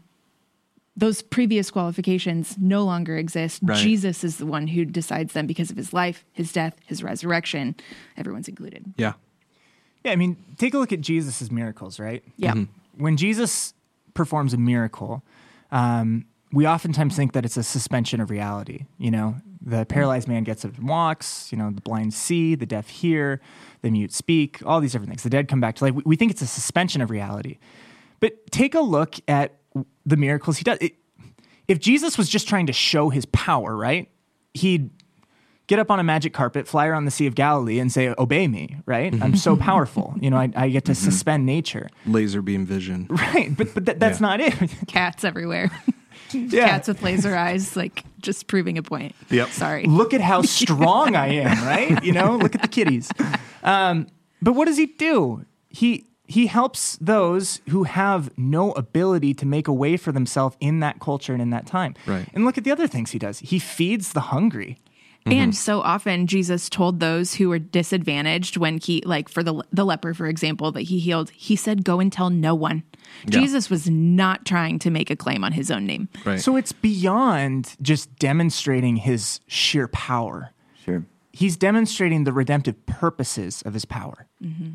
[0.96, 3.78] those previous qualifications no longer exist Right.
[3.78, 7.76] jesus is the one who decides them because of his life his death his resurrection
[8.16, 9.14] everyone's included Yeah.
[10.04, 12.24] Yeah, I mean, take a look at Jesus' miracles, right?
[12.38, 12.54] yeah
[12.96, 13.74] When Jesus
[14.14, 15.22] performs a miracle,
[15.72, 18.86] um, we oftentimes think that it's a suspension of reality.
[18.98, 22.66] You know, the paralyzed man gets up and walks, you know, the blind see, the
[22.66, 23.42] deaf hear,
[23.82, 25.24] the mute speak, all these different things.
[25.24, 25.94] The dead come back to life.
[25.94, 27.58] We, we think it's a suspension of reality.
[28.20, 29.58] But take a look at
[30.06, 30.78] the miracles he does.
[30.80, 30.96] It,
[31.68, 34.10] if Jesus was just trying to show his power, right?
[34.54, 34.90] He'd
[35.68, 38.48] get up on a magic carpet, fly around the Sea of Galilee, and say, Obey
[38.48, 39.14] me, right?
[39.22, 40.16] I'm so powerful.
[40.20, 41.06] You know, I, I get to mm-hmm.
[41.06, 41.90] suspend nature.
[42.06, 43.08] Laser beam vision.
[43.10, 43.56] Right.
[43.56, 44.28] But, but that, that's Yeah.
[44.28, 44.54] not it.
[44.88, 45.70] cats everywhere
[46.32, 46.68] yeah.
[46.68, 49.50] cats with laser eyes like just proving a point Yep.
[49.50, 52.04] sorry Look at how strong I am, right?
[52.04, 53.10] You know, look at the kitties.
[53.64, 54.08] Um,
[54.42, 55.46] but what does he do?
[55.70, 60.82] He he helps those who have no ability to make a way for themselves in
[60.82, 61.96] that culture and in that time.
[62.06, 62.28] Right.
[62.34, 63.40] And look at the other things he does.
[63.40, 64.78] He feeds the hungry.
[65.30, 65.40] Mm-hmm.
[65.40, 69.86] And so often Jesus told those who were disadvantaged when he like for the the
[69.86, 72.84] leper for example that he healed, he said go and tell no one.
[73.30, 76.10] Jesus was not trying to make a claim on his own name.
[76.26, 76.40] Right.
[76.40, 80.52] So it's beyond just demonstrating his sheer power.
[80.86, 81.06] Sure.
[81.34, 84.28] he's demonstrating the redemptive purposes of his power.
[84.42, 84.72] Mm-hmm.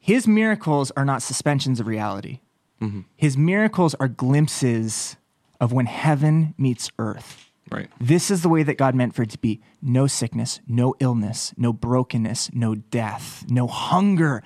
[0.00, 2.40] His miracles are not suspensions of reality.
[2.80, 3.02] Mm-hmm.
[3.14, 5.16] His miracles are glimpses
[5.60, 7.51] of when heaven meets earth.
[7.72, 7.88] Right.
[8.00, 11.52] This is the way that God meant for it to be no sickness, no illness,
[11.56, 14.42] no brokenness, no death, no hunger.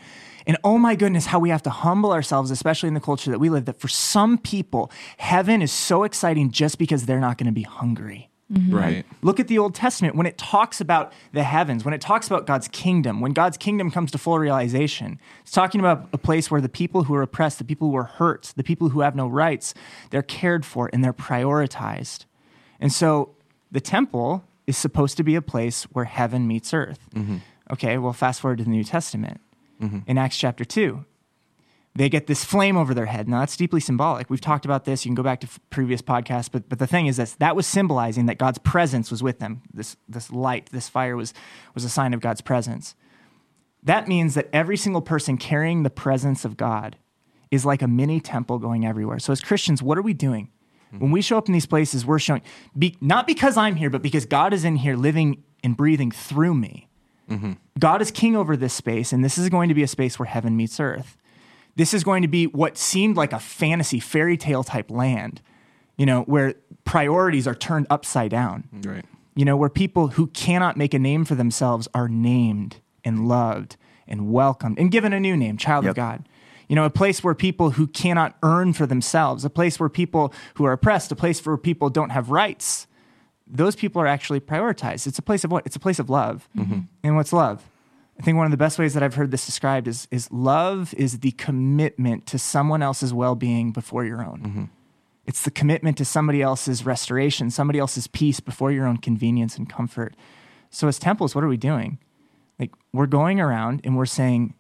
[0.47, 3.39] And oh my goodness, how we have to humble ourselves, especially in the culture that
[3.39, 7.47] we live, that for some people, heaven is so exciting just because they're not going
[7.47, 8.31] to be hungry.
[8.53, 8.77] Mm-hmm.
[8.77, 9.07] Right.
[9.23, 12.47] Look at the Old Testament when it talks about the heavens, when it talks about
[12.47, 15.19] God's kingdom, when God's kingdom comes to full realization.
[15.43, 18.05] It's talking about a place where the people who are oppressed, the people who are
[18.05, 19.75] hurt, the people who have no rights,
[20.11, 22.26] they're cared for and they're prioritized.
[22.81, 23.35] And so
[23.71, 27.09] the temple is supposed to be a place where heaven meets earth.
[27.15, 27.39] Mm-hmm.
[27.73, 29.41] Okay, well, fast forward to the New Testament.
[29.81, 29.99] Mm-hmm.
[30.07, 31.05] In Acts chapter 2,
[31.97, 33.29] they get this flame over their head.
[33.29, 34.29] Now that's deeply symbolic.
[34.29, 35.05] We've talked about this.
[35.05, 37.57] You can go back to f- previous podcasts, but but the thing is this: that
[37.57, 39.63] was symbolizing that God's presence was with them.
[39.73, 41.33] This this light, this fire was
[41.75, 42.95] was a sign of God's presence.
[43.83, 46.97] That means that every single person carrying the presence of God
[47.51, 49.19] is like a mini temple going everywhere.
[49.19, 50.51] So as Christians, what are we doing?
[50.89, 50.99] Mm-hmm.
[51.01, 52.43] When we show up in these places, we're showing
[52.79, 56.55] be, not because I'm here, but because God is in here living and breathing through
[56.55, 56.89] me.
[57.31, 57.53] Mm-hmm.
[57.79, 60.27] God is king over this space, and this is going to be a space where
[60.27, 61.17] heaven meets earth.
[61.75, 65.43] This is going to be what seemed like a fantasy fairy tale type land,
[65.97, 68.69] you know, where priorities are turned upside down.
[68.85, 69.05] Right.
[69.35, 73.77] You know, where people who cannot make a name for themselves are named and loved
[74.09, 75.91] and welcomed and given a new name, child Yep.
[75.91, 76.29] of God.
[76.69, 80.33] You know, a place where people who cannot earn for themselves, a place where people
[80.55, 82.87] who are oppressed, a place where people don't have rights,
[83.47, 85.07] those people are actually prioritized.
[85.07, 85.65] It's a place of what?
[85.67, 86.49] It's a place of love.
[86.57, 86.81] Mm-hmm.
[87.05, 87.63] And what's love?
[88.19, 90.95] I think one of the best ways that I've heard this described is, is love
[90.95, 94.41] is the commitment to someone else's well being before your own.
[94.41, 94.65] Mm-hmm.
[95.27, 99.69] It's the commitment to somebody else's restoration, somebody else's peace before your own convenience and
[99.69, 100.15] comfort.
[100.71, 101.99] So, as temples, what are we doing?
[102.59, 104.55] Like, we're going around and we're saying,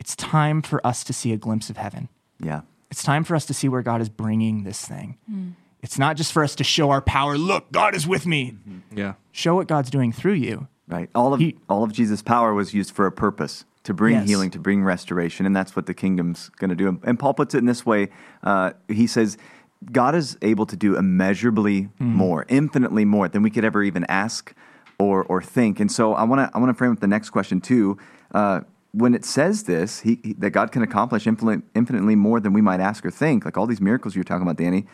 [0.00, 2.08] it's time for us to see a glimpse of heaven.
[2.40, 2.62] Yeah.
[2.90, 5.16] It's time for us to see where God is bringing this thing.
[5.82, 7.38] It's not just for us to show our power.
[7.38, 8.56] Look, God is with me.
[8.92, 9.14] Yeah.
[9.30, 10.66] Show what God's doing through you.
[10.88, 11.08] Right.
[11.14, 14.28] All of He- all of Jesus' power was used for a purpose to bring Yes.
[14.28, 16.98] healing, to bring restoration, and that's what the kingdom's going to do.
[17.04, 18.08] And Paul puts it in this way:
[18.42, 19.38] uh, he says,
[19.92, 22.14] "God is able to do immeasurably Hmm.
[22.14, 24.52] more, infinitely more than we could ever even ask
[24.98, 27.30] or or think." And so, I want to I want to frame up the next
[27.30, 27.96] question too.
[28.34, 32.52] Uh, when it says this, he, he- that God can accomplish infinite, infinitely more than
[32.52, 34.86] we might ask or think, like all these miracles you're talking about, Danny.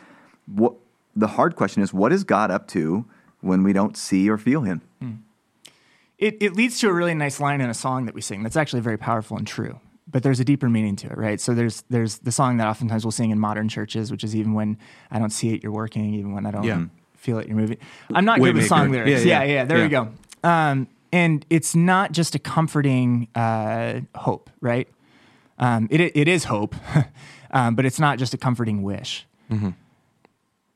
[0.47, 0.75] What
[1.15, 3.07] the hard question is, what is God up to
[3.41, 4.83] when we don't see or feel Him?
[6.19, 8.57] It, it leads to a really nice line in a song that we sing that's
[8.57, 9.81] actually very powerful and true.
[10.11, 11.41] But there's a deeper meaning to it, right?
[11.41, 14.55] So there's there's the song that oftentimes we'll sing in modern churches, which is even
[14.55, 14.79] when
[15.11, 16.15] I don't see it, you're working.
[16.15, 16.85] Even when I don't Yeah.
[17.17, 17.77] feel it, you're moving.
[18.15, 19.25] I'm not good with song lyrics.
[19.25, 19.53] Yeah, Yeah, yeah.
[19.55, 19.65] yeah.
[19.65, 20.09] there we go.
[20.45, 24.89] Um, and it's not just a comforting uh, hope, right?
[25.59, 26.75] Um, it it is hope,
[27.51, 29.27] um, but it's not just a comforting wish.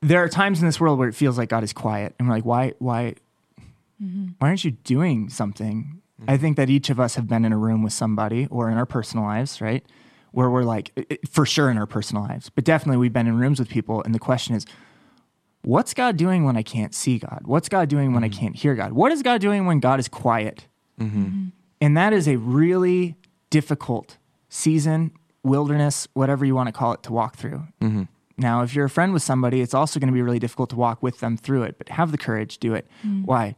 [0.01, 2.35] There are times in this world where it feels like God is quiet, and we're
[2.35, 3.15] like, why why
[4.39, 6.01] why aren't you doing something?
[6.27, 8.77] I think that each of us have been in a room with somebody or in
[8.77, 9.83] our personal lives, right?
[10.31, 13.27] Where we're like, i- i- for sure in our personal lives, but definitely we've been
[13.27, 14.01] in rooms with people.
[14.03, 14.65] And the question is,
[15.63, 17.41] what's God doing when I can't see God?
[17.45, 18.39] What's God doing when I mm-hmm.
[18.39, 18.93] can't hear God?
[18.93, 20.65] What is God doing when God is quiet?
[20.99, 21.23] Mm-hmm.
[21.23, 21.45] Mm-hmm.
[21.81, 23.15] And that is a really
[23.49, 24.17] difficult
[24.49, 25.11] season,
[25.43, 27.63] wilderness, whatever you want to call it, to walk through.
[28.37, 30.75] Now, if you're a friend with somebody, it's also going to be really difficult to
[30.75, 32.87] walk with them through it, but have the courage, do it.
[33.25, 33.55] Why?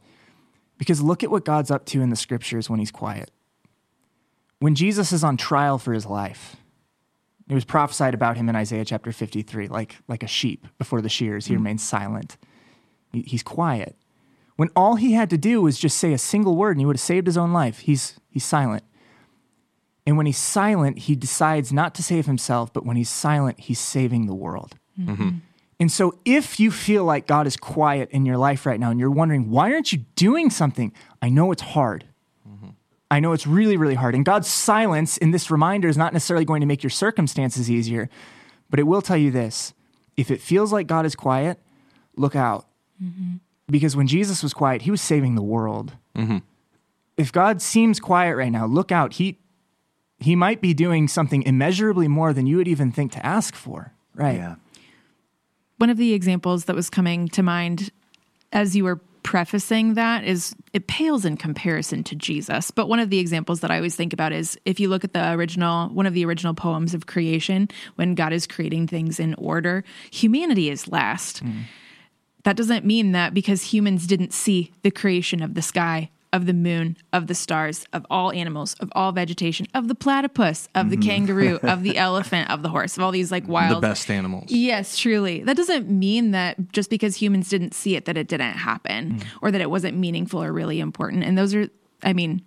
[0.77, 3.31] Because look at what God's up to in the scriptures when he's quiet.
[4.59, 6.55] When Jesus is on trial for his life,
[7.49, 11.09] it was prophesied about him in Isaiah chapter 53, like, like a sheep before the
[11.09, 11.57] shears, he mm.
[11.57, 12.37] remains silent.
[13.11, 13.97] He- He's quiet.
[14.55, 16.95] When all he had to do was just say a single word and he would
[16.95, 18.83] have saved his own life, he's, he's silent.
[20.05, 23.79] And when he's silent, he decides not to save himself, but when he's silent, he's
[23.79, 24.75] saving the world.
[24.99, 25.11] Mm-hmm.
[25.11, 25.37] Mm-hmm.
[25.79, 28.99] And so, if you feel like God is quiet in your life right now and
[28.99, 30.93] you're wondering, why aren't you doing something?
[31.21, 32.05] I know it's hard.
[33.13, 34.15] I know it's really, really hard.
[34.15, 38.09] And God's silence in this reminder is not necessarily going to make your circumstances easier,
[38.71, 39.75] but it will tell you this
[40.17, 41.59] if it feels like God is quiet,
[42.17, 42.65] look out.
[43.01, 43.35] Mm-hmm.
[43.67, 45.93] Because when Jesus was quiet, he was saving the world.
[46.15, 46.39] Mm-hmm.
[47.15, 49.13] If God seems quiet right now, look out.
[49.13, 49.37] He,
[50.17, 53.93] he might be doing something immeasurably more than you would even think to ask for.
[54.15, 54.37] Right.
[54.37, 54.55] Yeah.
[55.77, 57.91] One of the examples that was coming to mind
[58.51, 62.71] as you were prefacing that is it pales in comparison to Jesus.
[62.71, 65.13] But one of the examples that I always think about is if you look at
[65.13, 69.33] the original, one of the original poems of creation, when God is creating things in
[69.35, 71.43] order, humanity is last.
[71.43, 71.63] Mm.
[72.43, 76.53] That doesn't mean that because humans didn't see the creation of the sky, of the
[76.53, 80.97] moon, of the stars, of all animals, of all vegetation, of the platypus, of the
[80.97, 84.51] kangaroo, of the elephant, of the horse, of all these like wild The best animals.
[84.51, 85.43] Yes, truly.
[85.43, 89.51] That doesn't mean that just because humans didn't see it, that it didn't happen or
[89.51, 91.23] that it wasn't meaningful or really important.
[91.23, 91.69] And those are,
[92.03, 92.43] I mean,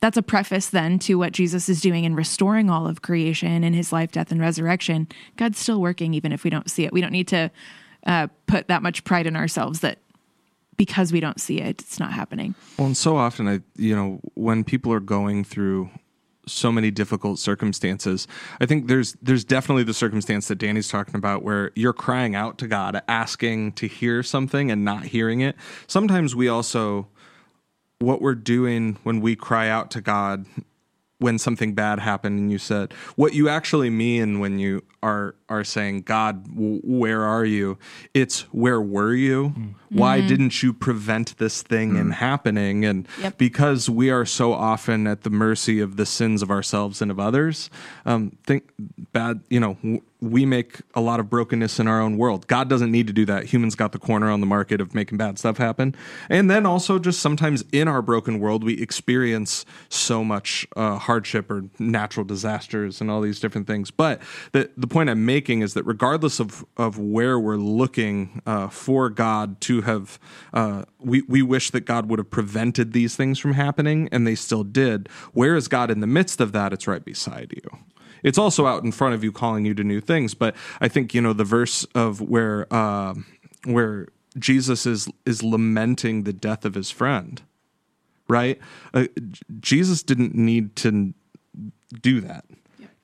[0.00, 3.72] that's a preface then to what Jesus is doing in restoring all of creation in
[3.72, 5.08] his life, death, and resurrection.
[5.36, 6.92] God's still working even if we don't see it.
[6.92, 7.50] We don't need to
[8.06, 9.98] uh, put that much pride in ourselves that
[10.76, 12.54] because we don't see it, it's not happening.
[12.78, 15.90] Well, and so often, I you know, when people are going through
[16.46, 18.28] so many difficult circumstances,
[18.60, 22.58] I think there's there's definitely the circumstance that Danny's talking about where you're crying out
[22.58, 25.56] to God, asking to hear something and not hearing it.
[25.86, 27.08] Sometimes we also
[27.98, 30.44] what we're doing when we cry out to God
[31.18, 35.64] when something bad happened and you said what you actually mean when you are are
[35.64, 37.78] saying god w- where are you?
[38.12, 39.50] It's where were you?
[39.50, 39.74] Mm.
[39.90, 40.28] Why mm-hmm.
[40.28, 42.00] didn't you prevent this thing mm.
[42.00, 42.84] in happening?
[42.84, 43.38] And Yep.
[43.38, 47.20] because we are so often at the mercy of the sins of ourselves and of
[47.20, 47.70] others
[48.04, 48.70] um think
[49.12, 52.46] bad you know w- we make a lot of brokenness in our own world.
[52.46, 53.44] God doesn't need to do that.
[53.44, 55.94] Humans got the corner on the market of making bad stuff happen.
[56.30, 61.50] And then also just sometimes in our broken world we experience so much uh, hardship
[61.50, 63.90] or natural disasters and all these different things.
[63.90, 68.68] But the, the point i'm making is that regardless of, of where we're looking uh,
[68.68, 70.18] for god to have
[70.52, 74.34] uh, we, we wish that god would have prevented these things from happening and they
[74.34, 75.08] still did.
[75.32, 76.72] Where is god in the midst of that?
[76.72, 77.78] It's right beside you
[78.22, 80.34] it's also out in front of you, calling you to new things.
[80.34, 83.14] But I think you know the verse of where uh,
[83.64, 84.08] where
[84.38, 87.42] Jesus is is lamenting the death of his friend,
[88.28, 88.58] right?
[88.92, 89.06] Uh,
[89.60, 91.14] Jesus didn't need to
[92.00, 92.44] do that.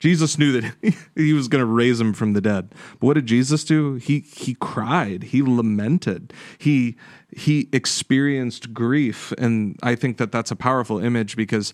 [0.03, 0.75] Jesus knew that
[1.15, 2.75] he was going to raise him from the dead.
[2.99, 3.95] But what did Jesus do?
[3.95, 6.33] He he cried, he lamented.
[6.57, 6.97] He
[7.31, 11.73] he experienced grief and I think that that's a powerful image because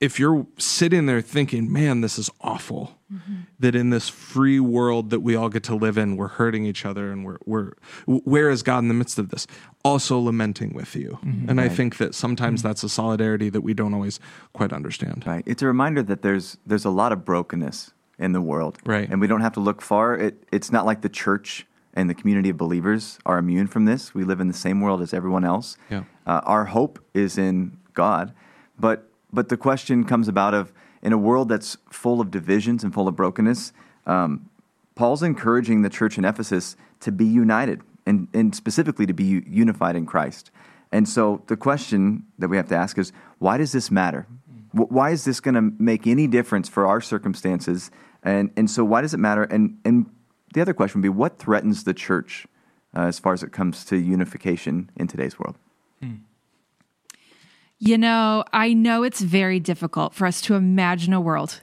[0.00, 3.34] if you're sitting there thinking, man, this is awful, mm-hmm.
[3.58, 6.86] that in this free world that we all get to live in, we're hurting each
[6.86, 7.72] other and we're, we're
[8.06, 9.46] where is God in the midst of this?
[9.84, 11.18] Also lamenting with you.
[11.24, 11.50] Mm-hmm.
[11.50, 11.70] And right.
[11.70, 12.68] I think that sometimes mm-hmm.
[12.68, 14.20] that's a solidarity that we don't always
[14.52, 15.24] quite understand.
[15.26, 15.42] Right.
[15.46, 18.78] It's a reminder that there's, there's a lot of brokenness in the world.
[18.84, 19.08] Right.
[19.10, 20.14] And we don't have to look far.
[20.16, 24.14] It, it's not like the church and the community of believers are immune from this.
[24.14, 25.76] We live in the same world as everyone else.
[25.90, 26.04] Yeah.
[26.24, 28.32] Uh, our hope is in God.
[28.78, 30.72] But but the question comes about of
[31.02, 33.72] in a world that's full of divisions and full of brokenness,
[34.06, 34.48] um,
[34.94, 39.94] Paul's encouraging the church in Ephesus to be united and, and specifically to be unified
[39.94, 40.50] in Christ.
[40.90, 44.26] And so the question that we have to ask is why does this matter?
[44.72, 47.90] Why is this going to make any difference for our circumstances?
[48.22, 49.44] And, and so why does it matter?
[49.44, 50.06] And, and
[50.52, 52.46] the other question would be what threatens the church
[52.96, 55.56] uh, as far as it comes to unification in today's world?
[56.02, 56.14] Hmm.
[57.80, 61.60] You know, I know it's very difficult for us to imagine a world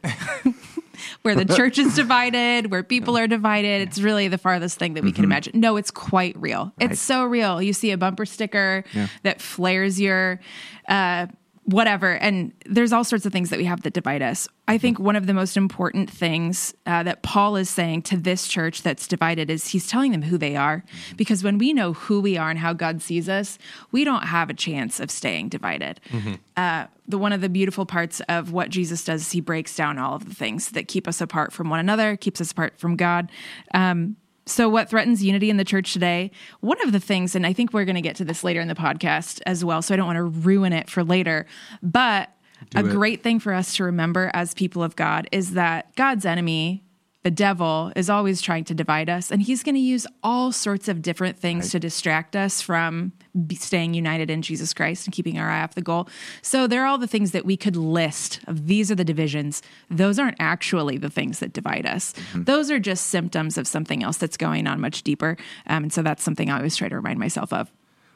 [1.23, 3.81] where the church is divided, where people are divided.
[3.87, 5.15] It's really the farthest thing that we mm-hmm.
[5.15, 5.59] can imagine.
[5.59, 6.73] No, it's quite real.
[6.79, 6.91] Right.
[6.91, 7.61] It's so real.
[7.61, 9.07] You see a bumper sticker yeah.
[9.23, 10.39] that flares your
[10.87, 11.27] uh,
[11.65, 12.13] whatever.
[12.13, 14.47] And there's all sorts of things that we have that divide us.
[14.67, 18.47] I think one of the most important things uh, that Paul is saying to this
[18.47, 20.77] church that's divided is he's telling them who they are.
[20.77, 21.15] Mm-hmm.
[21.15, 23.57] Because when we know who we are and how God sees us,
[23.91, 25.99] we don't have a chance of staying divided.
[26.11, 26.33] Mm-hmm.
[26.55, 29.97] Uh, the one of the beautiful parts of what Jesus does is he breaks down
[29.97, 32.95] all of the things that keep us apart from one another, keeps us apart from
[32.95, 33.31] God.
[33.73, 36.31] Um, so, what threatens unity in the church today?
[36.61, 38.67] One of the things, and I think we're going to get to this later in
[38.67, 41.45] the podcast as well, so I don't want to ruin it for later,
[41.81, 42.29] but
[42.69, 42.91] Do a it.
[42.91, 46.84] great thing for us to remember as people of God is that God's enemy
[47.25, 50.87] the devil is always trying to divide us, and he's going to use all sorts
[50.87, 51.71] of different things right.
[51.71, 53.13] to distract us from
[53.55, 56.07] staying united in Jesus Christ and keeping our eye off the goal.
[56.43, 59.63] So there are all the things that we could list of these are the divisions.
[59.89, 62.13] Those aren't actually the things that divide us.
[62.13, 62.43] Mm-hmm.
[62.43, 65.35] Those are just symptoms of something else that's going on much deeper.
[65.65, 67.71] Um, and so that's something I always try to remind myself of.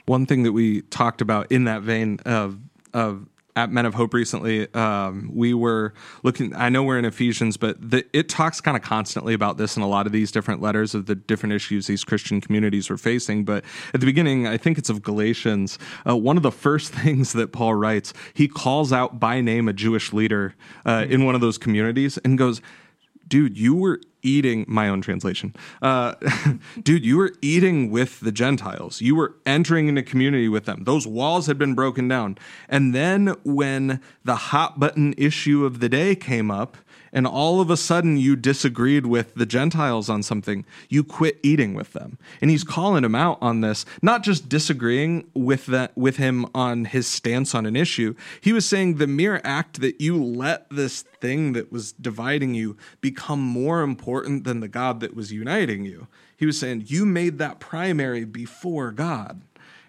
[0.06, 2.60] One thing that we talked about in that vein of
[2.94, 3.26] of
[3.56, 5.94] at Men of Hope recently, um, we were
[6.24, 6.56] looking.
[6.56, 9.84] I know we're in Ephesians, but the, it talks kind of constantly about this in
[9.84, 13.46] a lot of these different letters of the different issues these Christian communities were facing.
[13.46, 15.78] But at the beginning, I think it's of Galatians.
[16.08, 19.74] Uh, one of the first things that Paul writes, he calls out by name a
[19.74, 22.62] Jewish leader uh, in one of those communities and goes,
[23.30, 25.56] "Dude, you were eating my own translation.
[25.82, 26.16] Uh,
[26.84, 29.02] dude you were eating with the gentiles.
[29.02, 30.84] You were entering into community with them.
[30.84, 32.38] Those walls had been broken down.
[32.68, 36.78] And then when the hot button issue of the day came up
[37.12, 41.74] and all of a sudden you disagreed with the Gentiles on something, you quit eating
[41.74, 42.18] with them.
[42.42, 46.86] And he's calling him out on this, not just disagreeing with that with him on
[46.86, 48.16] his stance on an issue.
[48.42, 52.78] He was saying the mere act that you let this thing that was dividing you
[53.02, 56.08] become more important than the God that was uniting you.
[56.38, 59.42] He was saying you made that primary before God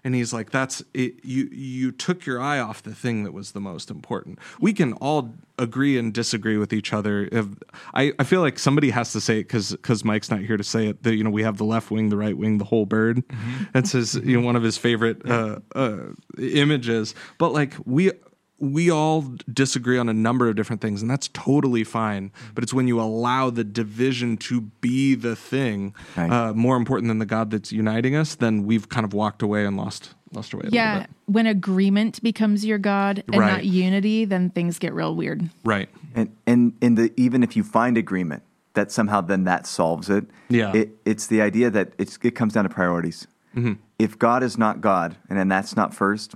[0.05, 3.53] and he's like that's it you you took your eye off the thing that was
[3.53, 4.39] the most important.
[4.61, 7.29] We can all agree and disagree with each other.
[7.31, 7.47] If,
[7.93, 10.65] I, I feel like somebody has to say it because because mike's not here to
[10.65, 12.87] say it that you know we have the left wing the right wing the whole
[12.87, 13.27] bird.
[13.29, 13.65] Mm-hmm.
[13.73, 15.99] that's his you know one of his favorite uh, uh,
[16.39, 17.15] images.
[17.39, 18.13] But like we
[18.61, 22.31] we all disagree on a number of different things, and that's totally fine.
[22.55, 26.31] But it's when you allow the division to be the thing right.
[26.31, 29.65] uh, more important than the God that's uniting us, then we've kind of walked away
[29.65, 30.69] and lost lost our way.
[30.71, 33.53] yeah, when agreement becomes your God and right.
[33.53, 35.49] not unity, then things get real weird.
[35.65, 35.89] Right.
[36.15, 38.43] And and in the even if you find agreement,
[38.75, 40.27] that somehow then that solves it.
[40.49, 40.73] Yeah.
[40.75, 43.27] It, it's the idea that it's, it comes down to priorities.
[43.57, 43.75] Mm-hmm.
[43.99, 46.35] If God is not God, and then that's not first,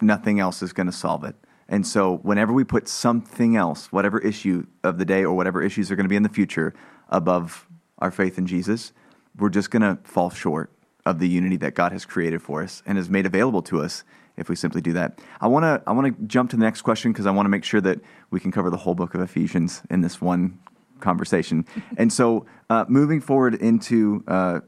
[0.00, 1.36] nothing else is going to solve it.
[1.68, 5.90] And so, whenever we put something else, whatever issue of the day or whatever issues
[5.90, 6.74] are going to be in the future,
[7.08, 7.66] above
[7.98, 8.92] our faith in Jesus,
[9.38, 10.70] we're just going to fall short
[11.06, 14.04] of the unity that God has created for us and has made available to us
[14.36, 15.18] if we simply do that.
[15.40, 17.50] I want to I want to jump to the next question because I want to
[17.50, 18.00] make sure that
[18.30, 20.58] we can cover the whole book of Ephesians in this one
[21.00, 21.66] conversation.
[21.96, 24.60] and so, uh, moving forward into uh,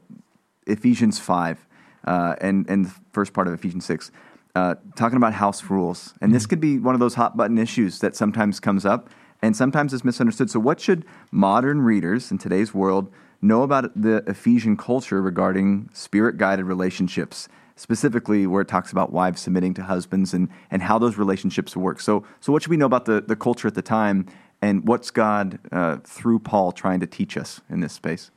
[0.65, 1.65] Ephesians five
[2.05, 4.11] uh, and and the first part of Ephesians six
[4.57, 6.13] uh, talking about house rules.
[6.19, 6.49] And this mm-hmm.
[6.49, 9.09] could be one of those hot button issues that sometimes comes up.
[9.43, 10.49] and sometimes it's misunderstood.
[10.49, 16.37] So, what should modern readers in today's world know about the Ephesian culture regarding spirit
[16.37, 17.47] guided relationships?
[17.75, 22.01] Specifically, where it talks about wives submitting to husbands and, and how those relationships work.
[22.01, 24.25] So, so, what should we know about the, the culture at the time,
[24.59, 28.31] and what's God, uh, through Paul, trying to teach us in this space?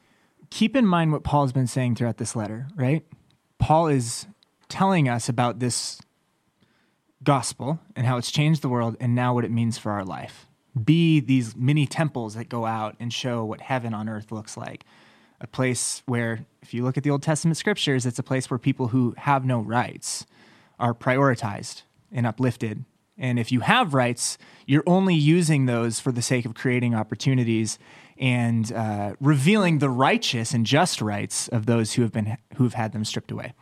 [0.51, 3.07] Keep in mind what Paul's been saying throughout this letter, right?
[3.59, 4.27] Paul is
[4.69, 6.01] telling us about this
[7.23, 10.47] gospel and how it's changed the world and now what it means for our life.
[10.85, 14.85] Be these mini temples that go out and show what heaven on earth looks like.
[15.41, 18.59] A place where, if you look at the Old Testament scriptures, it's a place where
[18.59, 20.27] people who have no rights
[20.79, 22.85] are prioritized and uplifted.
[23.19, 27.79] And if you have rights, you're only using those for the sake of creating opportunities
[28.19, 32.75] and uh, revealing the righteous and just rights of those who have been who have
[32.75, 33.55] had them stripped away.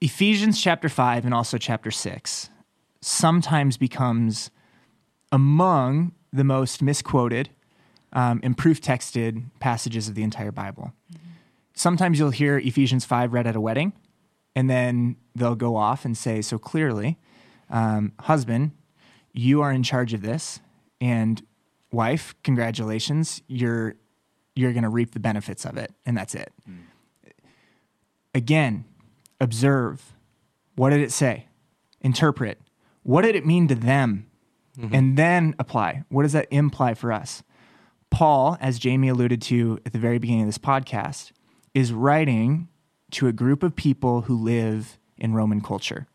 [0.00, 2.48] Ephesians chapter 5 and also chapter 6
[3.02, 4.50] sometimes becomes
[5.30, 7.50] among the most misquoted
[8.12, 10.92] um, and proof texted passages of the entire Bible.
[11.12, 11.30] Mm-hmm.
[11.74, 13.92] Sometimes you'll hear Ephesians 5 read at a wedding,
[14.56, 17.18] and then they'll go off and say so clearly,
[17.68, 18.72] um, husband,
[19.32, 20.60] you are in charge of this,
[21.00, 21.42] and
[21.92, 23.94] wife, congratulations, you're
[24.56, 26.52] you're going to reap the benefits of it, and that's it.
[26.68, 27.32] Mm.
[28.34, 28.84] Again,
[29.40, 30.14] observe.
[30.76, 31.46] What did it say?
[32.00, 32.60] Interpret.
[33.02, 34.26] What did it mean to them?
[34.78, 34.94] Mm-hmm.
[34.94, 36.04] And then apply.
[36.08, 37.42] What does that imply for us?
[38.10, 41.32] Paul, as Jamie alluded to at the very beginning of this podcast,
[41.74, 42.68] is writing
[43.12, 46.06] to a group of people who live in Roman culture.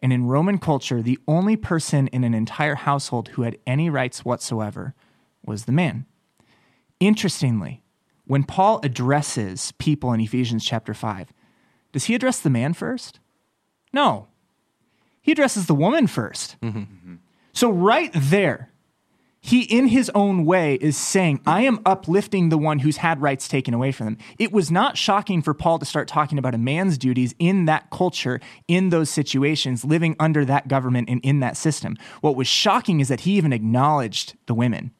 [0.00, 4.24] And in Roman culture, the only person in an entire household who had any rights
[4.24, 4.94] whatsoever
[5.44, 6.06] was the man.
[6.98, 7.82] Interestingly,
[8.24, 11.32] when Paul addresses people in Ephesians chapter 5,
[11.92, 13.20] does he address the man first?
[13.92, 14.28] No.
[15.20, 17.14] He addresses the woman 1st mm-hmm.
[17.54, 18.70] So, right there,
[19.44, 23.46] he, in his own way, is saying, I am uplifting the one who's had rights
[23.46, 24.18] taken away from them.
[24.38, 27.90] It was not shocking for Paul to start talking about a man's duties in that
[27.90, 31.96] culture, in those situations, living under that government and in that system.
[32.20, 34.92] What was shocking is that he even acknowledged the women.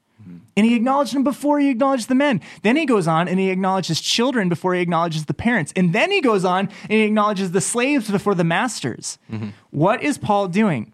[0.57, 2.41] And he acknowledged them before he acknowledged the men.
[2.63, 5.73] Then he goes on and he acknowledges children before he acknowledges the parents.
[5.75, 9.19] And then he goes on and he acknowledges the slaves before the masters.
[9.31, 9.51] Mm-hmm.
[9.71, 10.93] What is Paul doing?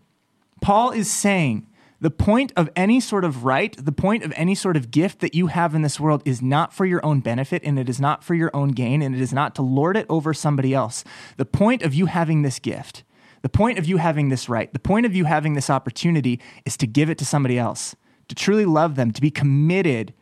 [0.61, 1.67] Paul is saying
[2.01, 5.35] the point of any sort of right, the point of any sort of gift that
[5.35, 8.23] you have in this world is not for your own benefit and it is not
[8.23, 11.03] for your own gain and it is not to lord it over somebody else.
[11.37, 13.03] The point of you having this gift,
[13.43, 16.77] the point of you having this right, the point of you having this opportunity is
[16.77, 17.97] to give it to somebody else
[18.29, 20.15] to truly love them, to be committed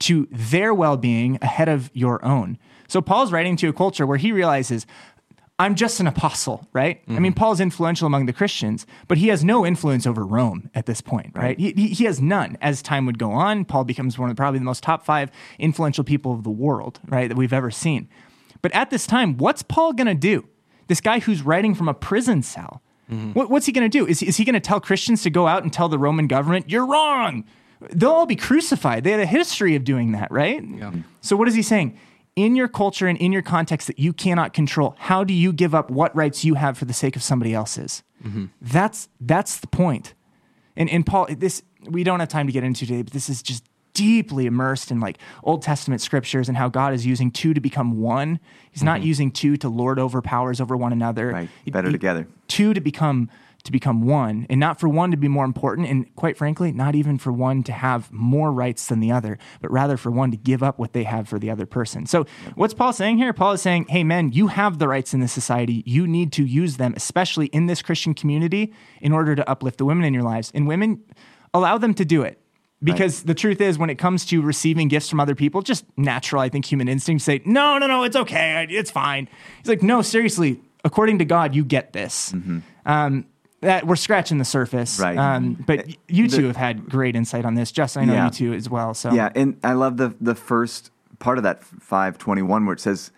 [0.00, 2.58] to their well being ahead of your own.
[2.88, 4.86] So Paul's writing to a culture where he realizes,
[5.58, 7.00] I'm just an apostle, right?
[7.02, 7.16] Mm-hmm.
[7.16, 7.38] I mean, mm-hmm.
[7.38, 11.30] Paul's influential among the Christians, but he has no influence over Rome at this point,
[11.34, 11.58] right?
[11.58, 11.58] right?
[11.60, 12.58] He, he has none.
[12.60, 16.02] As time would go on, Paul becomes one of probably the most top five influential
[16.02, 18.08] people of the world, right, that we've ever seen.
[18.62, 20.48] But at this time, what's Paul going to do?
[20.88, 23.32] This guy who's writing from a prison cell, Mm-hmm.
[23.32, 24.06] What, what's he going to do?
[24.06, 26.70] Is, is he going to tell Christians to go out and tell the Roman government,
[26.70, 27.44] you're wrong?
[27.90, 29.04] They'll all be crucified.
[29.04, 30.62] They had a history of doing that, right?
[30.64, 30.92] Yeah.
[31.20, 31.98] So, what is he saying?
[32.36, 35.74] In your culture and in your context that you cannot control, how do you give
[35.74, 38.02] up what rights you have for the sake of somebody else's?
[38.24, 38.46] Mm-hmm.
[38.60, 40.14] That's that's the point.
[40.76, 43.42] And and Paul, this we don't have time to get into today, but this is
[43.42, 43.64] just
[43.94, 48.00] deeply immersed in like Old Testament scriptures and how God is using two to become
[48.00, 48.40] one.
[48.70, 48.86] He's mm-hmm.
[48.86, 51.28] not using two to lord over powers over one another.
[51.28, 51.48] Right.
[51.66, 52.28] Better he, together.
[52.48, 53.30] Two to become
[53.64, 56.94] to become one and not for one to be more important and quite frankly not
[56.94, 60.36] even for one to have more rights than the other but rather for one to
[60.36, 62.26] give up what they have for the other person so
[62.56, 65.32] what's paul saying here paul is saying hey men you have the rights in this
[65.32, 69.78] society you need to use them especially in this christian community in order to uplift
[69.78, 71.02] the women in your lives and women
[71.54, 72.38] allow them to do it
[72.84, 73.28] because right.
[73.28, 76.48] the truth is, when it comes to receiving gifts from other people, just natural, I
[76.48, 78.66] think human instincts say, no, no, no, it's okay.
[78.68, 79.28] It's fine.
[79.58, 82.32] He's like, no, seriously, according to God, you get this.
[82.32, 82.58] Mm-hmm.
[82.86, 83.26] Um,
[83.64, 85.00] that we're scratching the surface.
[85.00, 85.16] Right.
[85.16, 87.72] Um, but you two the, have had great insight on this.
[87.72, 88.24] Justin, I know yeah.
[88.26, 88.94] you two as well.
[88.94, 92.74] So yeah, and I love the the first part of that five twenty one where
[92.74, 93.10] it says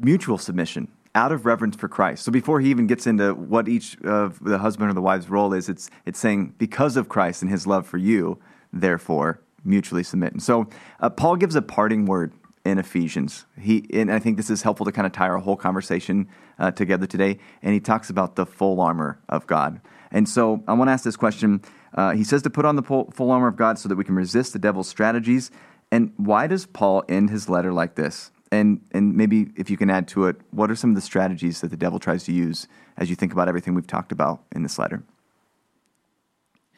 [0.00, 2.24] mutual submission out of reverence for Christ.
[2.24, 5.52] So before he even gets into what each of the husband or the wife's role
[5.52, 8.38] is, it's it's saying because of Christ and his love for you,
[8.72, 10.32] therefore mutually submit.
[10.32, 10.68] And so
[11.00, 12.32] uh, Paul gives a parting word
[12.64, 13.46] in Ephesians.
[13.58, 16.70] He and I think this is helpful to kind of tie our whole conversation uh,
[16.70, 17.38] together today.
[17.62, 19.80] And he talks about the full armor of God.
[20.10, 21.62] And so I want to ask this question.
[21.94, 24.14] Uh, he says to put on the full, armor of God so that we can
[24.14, 25.50] resist the devil's strategies.
[25.90, 28.30] And why does Paul end his letter like this?
[28.50, 31.60] And and maybe if you can add to it, what are some of the strategies
[31.60, 34.62] that the devil tries to use as you think about everything we've talked about in
[34.62, 35.02] this letter?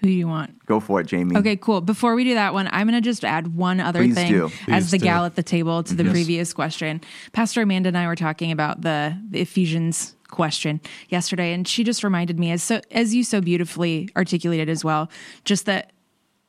[0.01, 0.65] Who do you want?
[0.67, 1.37] Go for it, Jamie.
[1.37, 1.81] Okay, cool.
[1.83, 4.45] Before we do that one, I'm going to just add one other Please thing do.
[4.47, 5.05] as Please the do.
[5.05, 6.13] gal at the table to the Yes.
[6.13, 7.01] previous question.
[7.33, 10.81] Pastor Amanda and I were talking about the, the Ephesians question
[11.11, 15.11] yesterday, and she just reminded me, as so as you so beautifully articulated as well,
[15.45, 15.93] just that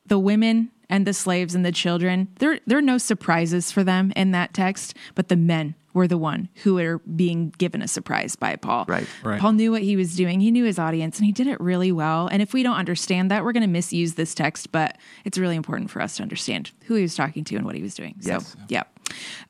[0.06, 4.12] the women and the slaves and the children, there there are no surprises for them
[4.16, 8.36] in that text, but the men were the one who are being given a surprise
[8.36, 8.84] by Paul.
[8.88, 9.06] Right.
[9.22, 9.40] Right.
[9.40, 10.40] Paul knew what he was doing.
[10.40, 12.28] He knew his audience and he did it really well.
[12.28, 15.56] And if we don't understand that, we're going to misuse this text, but it's really
[15.56, 18.14] important for us to understand who he was talking to and what he was doing.
[18.20, 18.52] Yes.
[18.52, 18.84] So, yeah.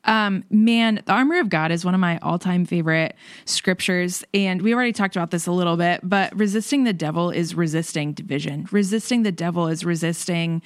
[0.04, 3.14] Um, man, the armor of God is one of my all time favorite
[3.44, 4.24] scriptures.
[4.34, 8.12] And we already talked about this a little bit, but resisting the devil is resisting
[8.12, 8.68] division.
[8.72, 10.62] Resisting the devil is resisting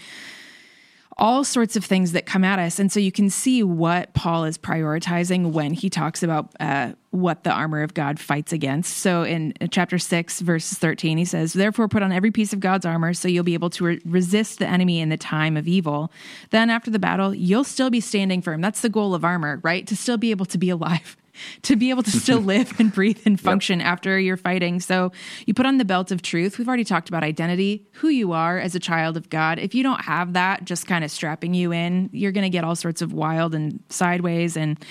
[1.19, 2.79] all sorts of things that come at us.
[2.79, 7.43] And so you can see what Paul is prioritizing when he talks about uh, what
[7.43, 8.99] the armor of God fights against.
[8.99, 12.85] So in chapter 6, verse 13, he says, Therefore, put on every piece of God's
[12.85, 16.13] armor so you'll be able to re- resist the enemy in the time of evil.
[16.51, 18.61] Then after the battle, you'll still be standing firm.
[18.61, 19.87] That's the goal of armor, right?
[19.87, 21.17] To still be able to be alive.
[21.63, 24.81] To be able to still live and breathe and function after you're fighting.
[24.81, 25.13] So,
[25.47, 26.59] you put on the belt of truth.
[26.59, 29.59] We've already talked about identity, who you are as a child of God.
[29.59, 32.65] If you don't have that just kind of strapping you in, you're going to get
[32.65, 34.83] all sorts of wild and sideways and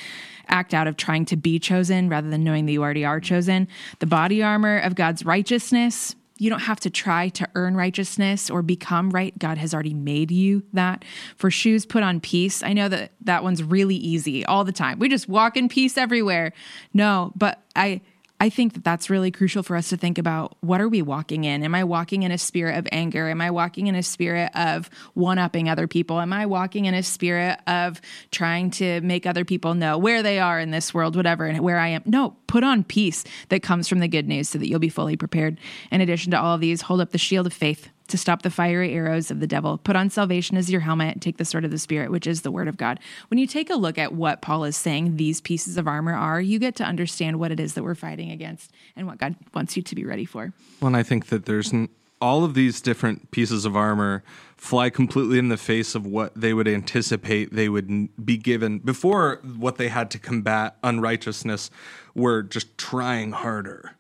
[0.48, 3.68] act out of trying to be chosen rather than knowing that you already are chosen.
[4.00, 6.16] The body armor of God's righteousness.
[6.38, 9.38] You don't have to try to earn righteousness or become right.
[9.40, 11.06] God has already made you that.
[11.38, 12.62] For shoes, put on peace.
[12.62, 15.00] I know that that one's really easy all the time.
[15.00, 16.52] We just walk in peace everywhere.
[16.94, 18.02] No, but I
[18.40, 21.46] I think that that's really crucial for us to think about what are we walking
[21.46, 21.64] in?
[21.64, 23.30] Am I walking in a spirit of anger?
[23.30, 26.20] Am I walking in a spirit of one upping other people?
[26.20, 30.40] Am I walking in a spirit of trying to make other people know where they
[30.40, 32.04] are in this world, whatever, and where I am?
[32.06, 35.16] No, put on peace that comes from the good news so that you'll be fully
[35.16, 35.58] prepared.
[35.90, 38.50] In addition to all of these, hold up the shield of faith to stop the
[38.50, 39.78] fiery arrows of the devil.
[39.78, 41.22] Put on salvation as your helmet.
[41.22, 43.00] Take the sword of the Spirit, which is the word of God.
[43.30, 46.40] When you take a look at what Paul is saying these pieces of armor are,
[46.40, 49.76] you get to understand what it is that we're fighting against and what God wants
[49.76, 50.54] you to be ready for.
[50.80, 51.90] Well, and I think that there's n-
[52.22, 54.24] all of these different pieces of armor
[54.56, 59.42] fly completely in the face of what they would anticipate they would be given before
[59.58, 61.70] what they had to combat unrighteousness
[62.14, 63.96] were just trying harder.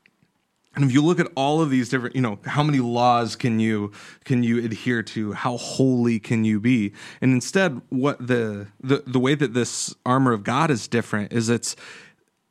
[0.75, 3.59] And if you look at all of these different, you know, how many laws can
[3.59, 3.91] you
[4.25, 5.31] can you adhere to?
[5.33, 6.93] How holy can you be?
[7.21, 11.49] And instead, what the the the way that this armor of God is different is
[11.49, 11.75] it's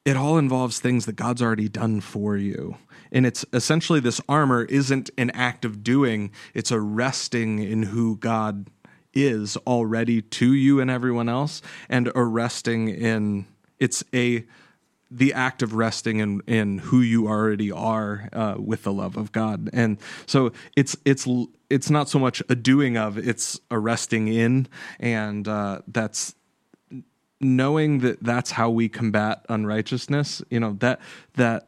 [0.05, 2.77] it all involves things that God's already done for you.
[3.12, 8.16] And it's essentially this armor isn't an act of doing, it's a resting in who
[8.16, 8.68] God
[9.14, 13.47] is already to you and everyone else, and a resting in
[13.79, 14.45] it's a
[15.11, 19.33] the act of resting in, in who you already are uh, with the love of
[19.33, 21.29] God, and so it's it's
[21.71, 24.67] it's not so much a doing of, it's a resting in,
[24.99, 26.35] and uh, that's
[27.41, 30.99] knowing that that's how we combat unrighteousness you know that
[31.35, 31.67] that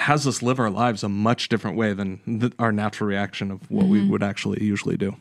[0.00, 3.70] has us live our lives a much different way than the, our natural reaction of
[3.70, 5.14] what we would actually usually do.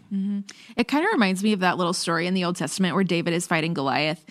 [0.78, 3.34] It kind of reminds me of that little story in the Old Testament where David
[3.34, 4.26] is fighting Goliath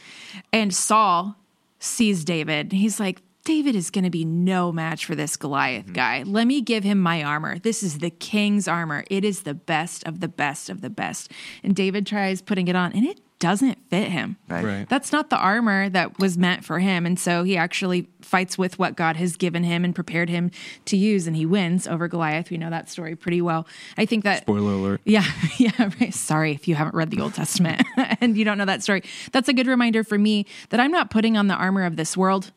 [0.53, 1.37] and Saul
[1.79, 2.72] sees David.
[2.72, 5.95] He's like, David is going to be no match for this Goliath mm-hmm.
[5.95, 6.22] guy.
[6.22, 7.59] Let me give him my armor.
[7.59, 9.05] This is the king's armor.
[9.11, 11.33] It is the best of the best of the best.
[11.62, 14.36] And David tries putting it on and it doesn't fit him.
[14.49, 14.64] Right.
[14.64, 14.89] Right.
[14.89, 17.07] That's not the armor that was meant for him.
[17.07, 20.51] And so he actually fights with what God has given him and prepared him
[20.86, 22.51] to use, and he wins over Goliath.
[22.51, 23.66] We know that story pretty well.
[23.97, 24.43] I think that.
[24.43, 25.24] spoiler alert Yeah,
[25.59, 26.12] yeah, right.
[26.12, 27.82] Sorry if you haven't read the Old Testament
[28.20, 29.03] and you don't know that story.
[29.32, 32.16] That's a good reminder for me that I'm not putting on the armor of this
[32.16, 32.53] world.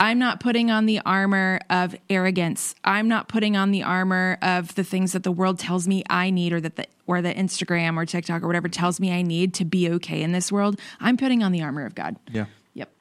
[0.00, 2.74] I'm not putting on the armor of arrogance.
[2.84, 6.30] I'm not putting on the armor of the things that the world tells me I
[6.30, 9.54] need or that the or the Instagram or TikTok or whatever tells me I need
[9.54, 10.78] to be okay in this world.
[11.00, 12.16] I'm putting on the armor of God.
[12.30, 12.92] yeah Yep.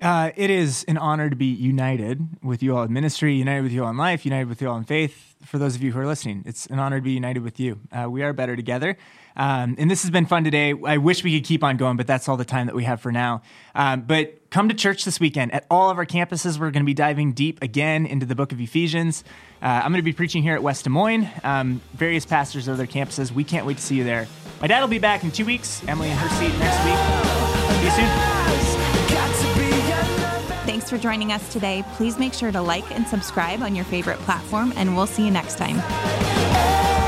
[0.00, 3.72] Uh, it is an honor to be united with you all in ministry, united with
[3.72, 5.34] you all in life, united with you all in faith.
[5.44, 7.80] For those of you who are listening, it's an honor to be united with you.
[7.92, 8.96] Uh, we are better together.
[9.36, 10.74] Um, and this has been fun today.
[10.84, 13.00] I wish we could keep on going, but that's all the time that we have
[13.00, 13.42] for now.
[13.74, 15.52] Um, but come to church this weekend.
[15.52, 18.52] At all of our campuses, we're going to be diving deep again into the book
[18.52, 19.24] of Ephesians.
[19.62, 22.76] Uh, I'm going to be preaching here at West Des Moines, um, various pastors of
[22.76, 23.30] their campuses.
[23.30, 24.26] We can't wait to see you there.
[24.60, 26.98] My dad will be back in two weeks, Emily in her seat next week.
[27.78, 28.10] See you soon.
[30.66, 31.82] Thanks for joining us today.
[31.94, 35.30] Please make sure to like and subscribe on your favorite platform, and we'll see you
[35.30, 36.99] next time.